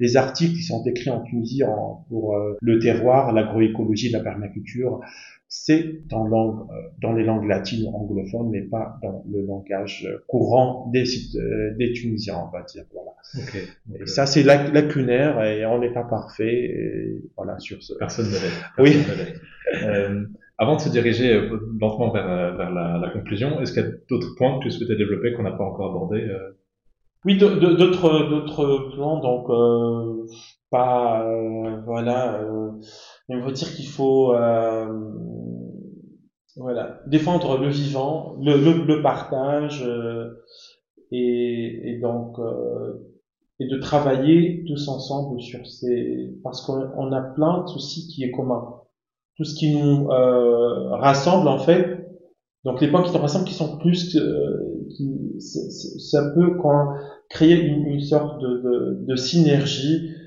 les 0.00 0.16
articles 0.16 0.54
qui 0.54 0.62
sont 0.62 0.84
écrits 0.84 1.10
en 1.10 1.22
Tunisie 1.22 1.62
pour 2.08 2.36
le 2.60 2.78
terroir, 2.78 3.32
l'agroécologie, 3.32 4.10
la 4.10 4.20
permaculture. 4.20 5.00
C'est 5.54 6.06
dans, 6.08 6.26
langue, 6.26 6.66
euh, 6.70 6.74
dans 7.02 7.12
les 7.12 7.24
langues 7.24 7.46
latines 7.46 7.86
anglophones, 7.94 8.48
mais 8.48 8.62
pas 8.62 8.98
dans 9.02 9.22
le 9.30 9.42
langage 9.42 10.08
courant 10.26 10.90
des, 10.94 11.04
euh, 11.36 11.74
des 11.76 11.92
Tunisiens, 11.92 12.38
on 12.48 12.50
va 12.50 12.62
dire. 12.62 12.84
Voilà. 12.90 13.10
Okay. 13.36 13.64
Et 14.00 14.06
ça, 14.06 14.24
c'est 14.24 14.42
lacunaire 14.44 15.44
et 15.44 15.66
on 15.66 15.78
n'est 15.78 15.92
pas 15.92 16.04
parfait. 16.04 16.54
Et 16.54 17.22
voilà, 17.36 17.58
sur 17.58 17.82
ce. 17.82 17.92
Personne 17.98 18.28
ne 18.28 18.30
l'est. 18.30 18.72
Oui. 18.78 18.96
euh, 19.84 20.24
avant 20.56 20.76
de 20.76 20.80
se 20.80 20.88
diriger 20.88 21.34
euh, 21.34 21.60
lentement 21.78 22.10
vers, 22.12 22.56
vers 22.56 22.70
la, 22.70 22.96
la 22.96 23.10
conclusion, 23.10 23.60
est-ce 23.60 23.74
qu'il 23.74 23.82
y 23.82 23.86
a 23.86 23.90
d'autres 24.08 24.34
points 24.38 24.58
que 24.58 24.64
tu 24.64 24.70
souhaitais 24.70 24.96
développer 24.96 25.34
qu'on 25.34 25.42
n'a 25.42 25.52
pas 25.52 25.64
encore 25.64 25.90
abordés 25.90 26.26
Oui, 27.26 27.36
d'autres 27.36 27.58
d'autres 27.60 28.90
plans, 28.94 29.20
donc 29.20 29.50
euh, 29.50 30.24
pas 30.70 31.30
voilà. 31.84 32.40
Euh, 33.32 33.40
on 33.40 33.46
veut 33.46 33.52
dire 33.52 33.74
qu'il 33.74 33.86
faut 33.86 34.34
voilà, 36.56 37.00
défendre 37.06 37.58
le 37.58 37.68
vivant, 37.68 38.36
le, 38.40 38.56
le, 38.56 38.84
le 38.84 39.02
partage, 39.02 39.82
euh, 39.86 40.42
et, 41.10 41.90
et, 41.90 41.98
donc 41.98 42.38
euh, 42.38 43.10
et 43.58 43.68
de 43.68 43.78
travailler 43.78 44.64
tous 44.66 44.88
ensemble 44.88 45.40
sur 45.40 45.66
ces, 45.66 46.34
parce 46.42 46.62
qu'on 46.62 47.12
a 47.12 47.20
plein 47.20 47.62
de 47.62 47.68
soucis 47.68 48.08
qui 48.08 48.24
est 48.24 48.30
commun, 48.30 48.80
tout 49.36 49.44
ce 49.44 49.54
qui 49.54 49.74
nous 49.74 50.10
euh, 50.10 50.90
rassemble 50.90 51.48
en 51.48 51.58
fait. 51.58 52.06
Donc 52.64 52.80
les 52.80 52.88
points 52.88 53.02
qui 53.02 53.12
nous 53.12 53.18
rassemblent, 53.18 53.46
qui 53.46 53.54
sont 53.54 53.78
plus 53.78 54.12
que, 54.12 54.88
qui, 54.90 55.40
ça 55.40 56.32
peut 56.34 56.56
quand, 56.60 56.94
créer 57.28 57.60
une, 57.60 57.86
une 57.86 58.00
sorte 58.00 58.40
de, 58.40 58.48
de, 58.62 59.04
de 59.06 59.16
synergie 59.16 60.10
euh, 60.10 60.21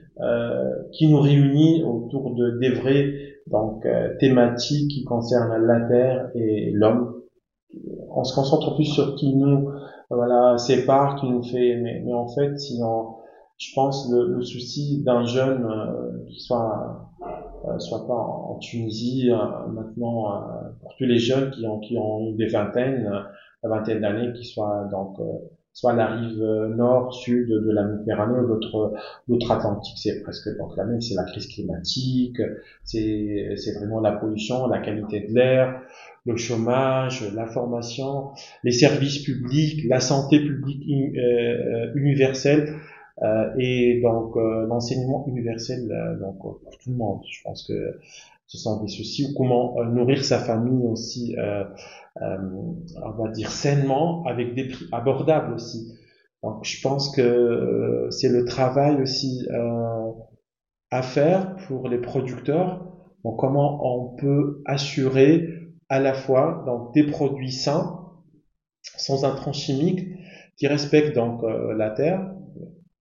qui 0.93 1.07
nous 1.07 1.19
réunit 1.19 1.83
autour 1.83 2.35
de 2.35 2.57
des 2.59 2.69
vrais 2.69 3.35
donc 3.47 3.85
euh, 3.85 4.15
thématiques 4.19 4.89
qui 4.89 5.03
concernent 5.03 5.65
la 5.65 5.81
terre 5.81 6.29
et 6.35 6.71
l'homme. 6.71 7.21
On 8.09 8.23
se 8.23 8.33
concentre 8.33 8.75
plus 8.75 8.85
sur 8.85 9.15
qui 9.15 9.35
nous 9.35 9.69
voilà 10.09 10.57
sépare, 10.57 11.15
qui 11.15 11.27
nous 11.27 11.43
fait, 11.43 11.79
mais, 11.81 12.01
mais 12.05 12.13
en 12.13 12.27
fait, 12.27 12.57
sinon, 12.57 13.15
je 13.57 13.73
pense 13.73 14.09
le, 14.11 14.35
le 14.35 14.41
souci 14.41 15.03
d'un 15.03 15.25
jeune 15.25 15.65
euh, 15.65 16.25
qui 16.27 16.39
soit 16.39 17.11
euh, 17.67 17.79
soit 17.79 18.05
pas 18.05 18.13
en, 18.13 18.57
Tunisie 18.59 19.29
euh, 19.31 19.67
maintenant 19.67 20.41
pour 20.81 20.95
tous 20.97 21.03
les 21.03 21.17
jeunes 21.17 21.51
qui 21.51 21.67
ont 21.67 21.79
qui 21.79 21.97
ont 21.97 22.31
des 22.31 22.47
vingtaines, 22.47 23.09
la 23.63 23.69
vingtaine 23.69 24.01
d'années, 24.01 24.33
qui 24.33 24.45
soient 24.45 24.87
donc 24.91 25.17
soit 25.75 25.93
la 25.93 26.07
rive 26.07 26.41
nord, 26.75 27.13
sud 27.13 27.49
de 27.49 27.71
la 27.71 27.83
Méditerranée 27.83 28.39
l'autre, 28.41 28.93
l'autre 29.27 29.51
Atlantique, 29.51 29.97
c'est 29.97 30.23
presque 30.23 30.57
donc 30.57 30.75
la 30.77 30.85
même, 30.85 31.01
c'est 31.01 31.15
la 31.15 31.25
crise 31.25 31.47
climatique, 31.47 32.41
c'est, 32.83 33.55
c'est 33.57 33.73
vraiment 33.73 33.99
la 33.99 34.13
pollution, 34.13 34.67
la 34.67 34.79
qualité 34.79 35.27
de 35.27 35.35
l'air, 35.35 35.81
le 36.25 36.37
chômage, 36.37 37.29
la 37.33 37.45
formation, 37.45 38.29
les 38.63 38.71
services 38.71 39.19
publics, 39.19 39.83
la 39.87 39.99
santé 39.99 40.39
publique 40.39 40.81
euh, 41.17 41.91
universelle, 41.95 42.73
euh, 43.21 43.53
et 43.59 44.01
donc 44.01 44.35
euh, 44.37 44.65
l'enseignement 44.67 45.25
universel 45.27 45.87
donc 46.21 46.39
pour 46.39 46.59
tout 46.81 46.89
le 46.89 46.95
monde. 46.95 47.19
Je 47.29 47.41
pense 47.43 47.67
que 47.67 47.99
ce 48.47 48.57
sont 48.57 48.81
des 48.83 48.87
soucis 48.87 49.25
ou 49.25 49.37
comment 49.37 49.75
nourrir 49.85 50.23
sa 50.23 50.39
famille 50.39 50.85
aussi 50.87 51.35
euh, 52.21 52.37
on 53.03 53.23
va 53.23 53.29
dire 53.29 53.51
sainement, 53.51 54.23
avec 54.23 54.55
des 54.55 54.69
prix 54.69 54.85
abordables 54.93 55.53
aussi. 55.53 55.99
Donc 56.43 56.63
je 56.63 56.81
pense 56.81 57.13
que 57.13 57.21
euh, 57.21 58.09
c'est 58.09 58.29
le 58.29 58.45
travail 58.45 59.01
aussi 59.01 59.45
euh, 59.51 60.11
à 60.91 61.01
faire 61.01 61.57
pour 61.67 61.89
les 61.89 61.97
producteurs. 61.97 62.85
Donc 63.25 63.37
comment 63.37 63.81
on 63.83 64.15
peut 64.15 64.61
assurer 64.65 65.49
à 65.89 65.99
la 65.99 66.13
fois 66.13 66.63
donc 66.65 66.93
des 66.93 67.03
produits 67.03 67.51
sains, 67.51 67.99
sans 68.81 69.25
intrants 69.25 69.53
chimiques, 69.53 70.07
qui 70.57 70.67
respectent 70.67 71.15
donc 71.15 71.41
la 71.43 71.89
terre. 71.89 72.31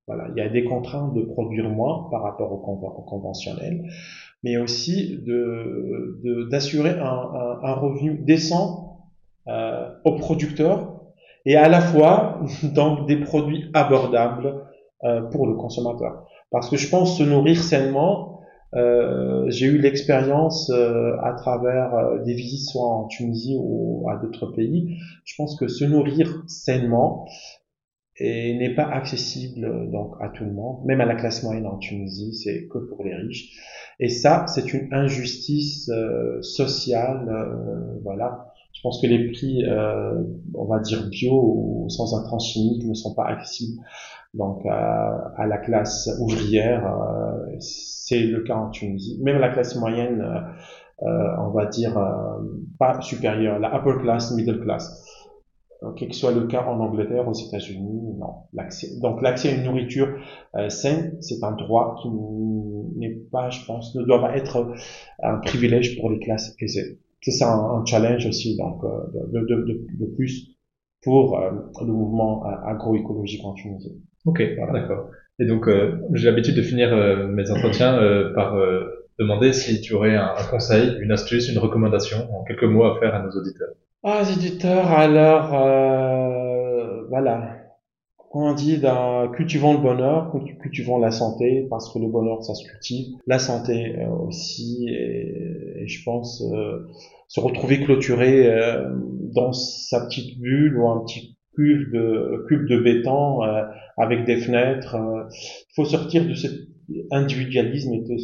Voilà, 0.06 0.28
il 0.34 0.38
y 0.38 0.42
a 0.42 0.48
des 0.48 0.64
contraintes 0.64 1.14
de 1.14 1.22
produire 1.22 1.70
moins 1.70 2.08
par 2.10 2.22
rapport 2.22 2.52
au, 2.52 2.58
conventionnel, 2.58 3.88
mais 4.42 4.58
aussi 4.58 5.18
de 5.26 6.48
d'assurer 6.50 6.90
un, 6.90 7.04
un, 7.04 7.60
un, 7.62 7.74
revenu 7.74 8.18
décent 8.18 9.08
euh, 9.48 9.88
aux 10.04 10.16
producteurs 10.16 11.00
et 11.46 11.56
à 11.56 11.68
la 11.68 11.80
fois 11.80 12.40
donc 12.62 13.06
des 13.06 13.16
produits 13.16 13.70
abordables 13.72 14.66
euh, 15.04 15.22
pour 15.22 15.46
le 15.46 15.54
consommateur. 15.54 16.26
Parce 16.50 16.68
que 16.68 16.76
je 16.76 16.88
pense 16.88 17.18
se 17.18 17.22
nourrir 17.22 17.62
sainement, 17.62 18.34
euh, 18.76 19.44
j'ai 19.50 19.66
eu 19.66 19.78
l'expérience 19.78 20.70
euh, 20.70 21.16
à 21.22 21.32
travers 21.34 21.94
euh, 21.94 22.18
des 22.24 22.34
visites 22.34 22.68
soit 22.68 22.86
en 22.86 23.06
Tunisie 23.06 23.56
ou 23.58 24.08
à 24.10 24.16
d'autres 24.16 24.46
pays. 24.46 24.96
Je 25.24 25.34
pense 25.36 25.56
que 25.56 25.68
se 25.68 25.84
nourrir 25.84 26.42
sainement 26.48 27.26
n'est 28.20 28.74
pas 28.74 28.84
accessible 28.84 29.90
donc 29.90 30.14
à 30.20 30.28
tout 30.28 30.44
le 30.44 30.52
monde, 30.52 30.84
même 30.84 31.00
à 31.00 31.06
la 31.06 31.14
classe 31.14 31.42
moyenne 31.42 31.66
en 31.66 31.78
Tunisie, 31.78 32.34
c'est 32.34 32.68
que 32.68 32.78
pour 32.78 33.04
les 33.04 33.14
riches. 33.14 33.50
Et 34.00 34.08
ça, 34.08 34.46
c'est 34.46 34.72
une 34.72 34.92
injustice 34.92 35.90
sociale, 36.40 37.28
voilà, 38.02 38.54
je 38.74 38.80
pense 38.82 39.00
que 39.00 39.06
les 39.06 39.30
prix, 39.30 39.64
euh, 39.64 40.20
on 40.54 40.64
va 40.64 40.80
dire 40.80 41.08
bio 41.08 41.32
ou 41.32 41.86
sans 41.88 42.18
intrants 42.18 42.40
chimiques, 42.40 42.84
ne 42.84 42.94
sont 42.94 43.14
pas 43.14 43.24
accessibles 43.24 43.80
donc 44.34 44.66
à 44.66 45.46
la 45.46 45.58
classe 45.58 46.10
ouvrière. 46.20 46.84
Euh, 46.84 47.56
c'est 47.60 48.24
le 48.24 48.42
cas 48.42 48.56
en 48.56 48.70
Tunisie. 48.70 49.20
Même 49.22 49.38
la 49.38 49.50
classe 49.50 49.76
moyenne, 49.76 50.20
euh, 51.02 51.36
on 51.38 51.50
va 51.50 51.66
dire 51.66 51.96
pas 52.78 53.00
supérieure, 53.00 53.60
la 53.60 53.74
upper 53.76 54.02
class, 54.02 54.34
middle 54.34 54.60
class. 54.60 55.02
Quel 55.96 56.08
que 56.08 56.14
soit 56.14 56.32
le 56.32 56.46
cas 56.46 56.64
en 56.64 56.80
Angleterre, 56.80 57.28
aux 57.28 57.34
États-Unis, 57.34 58.14
non. 58.18 58.34
L'accès, 58.52 58.88
donc 59.00 59.22
l'accès 59.22 59.50
à 59.50 59.54
une 59.56 59.64
nourriture 59.64 60.08
saine, 60.68 61.16
c'est 61.20 61.42
un 61.42 61.52
droit 61.52 61.96
qui 62.00 62.08
n'est 62.98 63.16
pas, 63.30 63.50
je 63.50 63.64
pense, 63.66 63.94
ne 63.94 64.02
doit 64.04 64.20
pas 64.20 64.36
être 64.36 64.72
un 65.22 65.36
privilège 65.38 65.98
pour 65.98 66.10
les 66.10 66.18
classes 66.18 66.54
aisées 66.60 66.98
c'est 67.24 67.30
ça 67.30 67.54
un, 67.54 67.84
challenge 67.86 68.26
aussi 68.26 68.56
donc 68.56 68.84
euh, 68.84 68.88
de, 69.32 69.40
de, 69.40 69.62
de, 69.62 69.86
de 69.98 70.06
plus 70.14 70.50
pour 71.02 71.38
euh, 71.38 71.50
le 71.80 71.92
mouvement 71.92 72.46
euh, 72.46 72.50
agroécologique 72.66 73.44
en 73.44 73.54
Tunisie. 73.54 74.02
Ok, 74.26 74.42
d'accord. 74.72 75.10
Et 75.38 75.46
donc 75.46 75.68
j'ai 76.12 76.26
l'habitude 76.26 76.54
de 76.54 76.62
finir 76.62 76.94
mes 77.28 77.50
entretiens 77.50 77.98
par 78.36 78.56
demander 79.18 79.52
si 79.52 79.80
tu 79.80 79.92
aurais 79.94 80.14
un, 80.14 80.32
un, 80.36 80.44
conseil, 80.48 80.96
une 81.00 81.10
astuce, 81.10 81.48
une 81.48 81.58
recommandation 81.58 82.18
en 82.32 82.44
quelques 82.44 82.64
mots 82.64 82.84
à 82.84 83.00
faire 83.00 83.14
à 83.14 83.22
nos 83.22 83.30
auditeurs. 83.30 83.74
Ah, 84.04 84.22
les 84.22 84.34
auditeurs, 84.34 84.86
alors 84.92 85.48
voilà 87.08 87.64
on 88.34 88.52
dit 88.52 88.78
dans 88.78 89.30
cultivons 89.30 89.74
le 89.74 89.78
bonheur, 89.78 90.32
cultivons 90.60 90.98
la 90.98 91.12
santé, 91.12 91.66
parce 91.70 91.92
que 91.92 91.98
le 91.98 92.08
bonheur, 92.08 92.42
ça 92.42 92.54
se 92.54 92.64
cultive, 92.64 93.14
la 93.26 93.38
santé 93.38 93.96
euh, 93.96 94.08
aussi, 94.08 94.88
et, 94.88 95.86
je 95.86 96.02
pense 96.04 96.42
euh, 96.52 96.86
se 97.28 97.40
retrouver 97.40 97.80
clôturé 97.82 98.46
euh, 98.46 98.90
dans 99.34 99.52
sa 99.52 100.06
petite 100.06 100.40
bulle 100.40 100.78
ou 100.78 100.88
un 100.88 101.04
petit 101.04 101.36
cube 101.54 101.92
de 101.92 102.44
cube 102.48 102.66
de 102.66 102.78
béton 102.78 103.42
avec 103.96 104.24
des 104.24 104.38
fenêtres. 104.38 104.96
Il 105.30 105.74
faut 105.76 105.84
sortir 105.84 106.26
de 106.26 106.34
cet 106.34 106.50
individualisme 107.12 107.92
et 107.92 108.00
de 108.00 108.16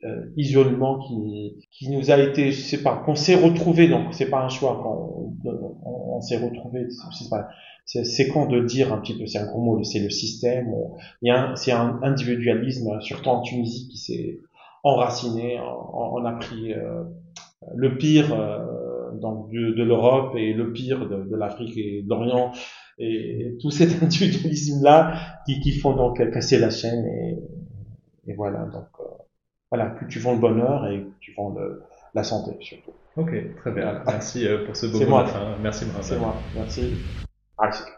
cet 0.00 0.10
isolement 0.36 0.98
qui, 0.98 1.66
qui 1.70 1.90
nous 1.90 2.10
a 2.10 2.18
été, 2.18 2.52
je 2.52 2.60
sais 2.60 2.82
pas, 2.82 3.02
qu'on 3.04 3.14
s'est 3.14 3.34
retrouvé, 3.34 3.88
donc 3.88 4.12
c'est 4.12 4.30
pas 4.30 4.42
un 4.42 4.48
choix, 4.48 4.80
on, 5.44 6.20
s'est 6.20 6.38
retrouvé, 6.38 6.86
c'est 7.12 7.28
pas, 7.28 7.48
c'est 7.84 8.28
con 8.28 8.46
de 8.46 8.60
dire 8.60 8.92
un 8.92 8.98
petit 8.98 9.18
peu, 9.18 9.26
c'est 9.26 9.38
un 9.38 9.46
gros 9.46 9.60
mot, 9.60 9.82
c'est 9.82 10.00
le 10.00 10.10
système. 10.10 10.74
C'est 11.56 11.72
un 11.72 11.98
individualisme, 12.02 13.00
surtout 13.00 13.30
en 13.30 13.40
Tunisie, 13.40 13.88
qui 13.88 13.98
s'est 13.98 14.38
enraciné. 14.84 15.58
On, 15.92 16.24
a 16.24 16.32
pris 16.32 16.72
euh, 16.72 17.04
le 17.74 17.96
pire 17.96 18.32
euh, 18.32 19.12
donc 19.20 19.50
de, 19.50 19.72
de 19.72 19.82
l'Europe 19.82 20.34
et 20.36 20.52
le 20.52 20.72
pire 20.72 21.08
de, 21.08 21.24
de 21.24 21.36
l'Afrique 21.36 21.76
et 21.76 22.02
de 22.02 22.08
l'Orient 22.08 22.52
et, 22.98 23.56
tout 23.60 23.70
cet 23.70 24.02
individualisme 24.02 24.82
là 24.82 25.14
qui, 25.46 25.60
qui 25.60 25.72
font 25.72 25.94
donc 25.94 26.18
casser 26.32 26.58
la 26.58 26.70
chaîne 26.70 27.04
et, 27.06 27.38
et 28.26 28.34
voilà 28.34 28.64
donc 28.64 28.84
euh, 28.84 28.89
voilà 29.70 29.86
plus 29.86 30.08
tu 30.08 30.18
vends 30.18 30.32
le 30.32 30.38
bonheur 30.38 30.86
et 30.86 31.06
tu 31.20 31.32
vends 31.34 31.50
le, 31.50 31.82
la 32.14 32.24
santé 32.24 32.56
surtout. 32.60 32.92
Ok, 33.16 33.32
très 33.56 33.70
bien. 33.72 34.02
Merci 34.06 34.46
pour 34.66 34.76
ce 34.76 34.86
beau 34.86 35.00
moment. 35.00 35.56
Merci, 35.62 35.86
C'est 36.02 36.18
moi. 36.18 36.42
Merci. 36.54 36.94
Actually 37.58 37.90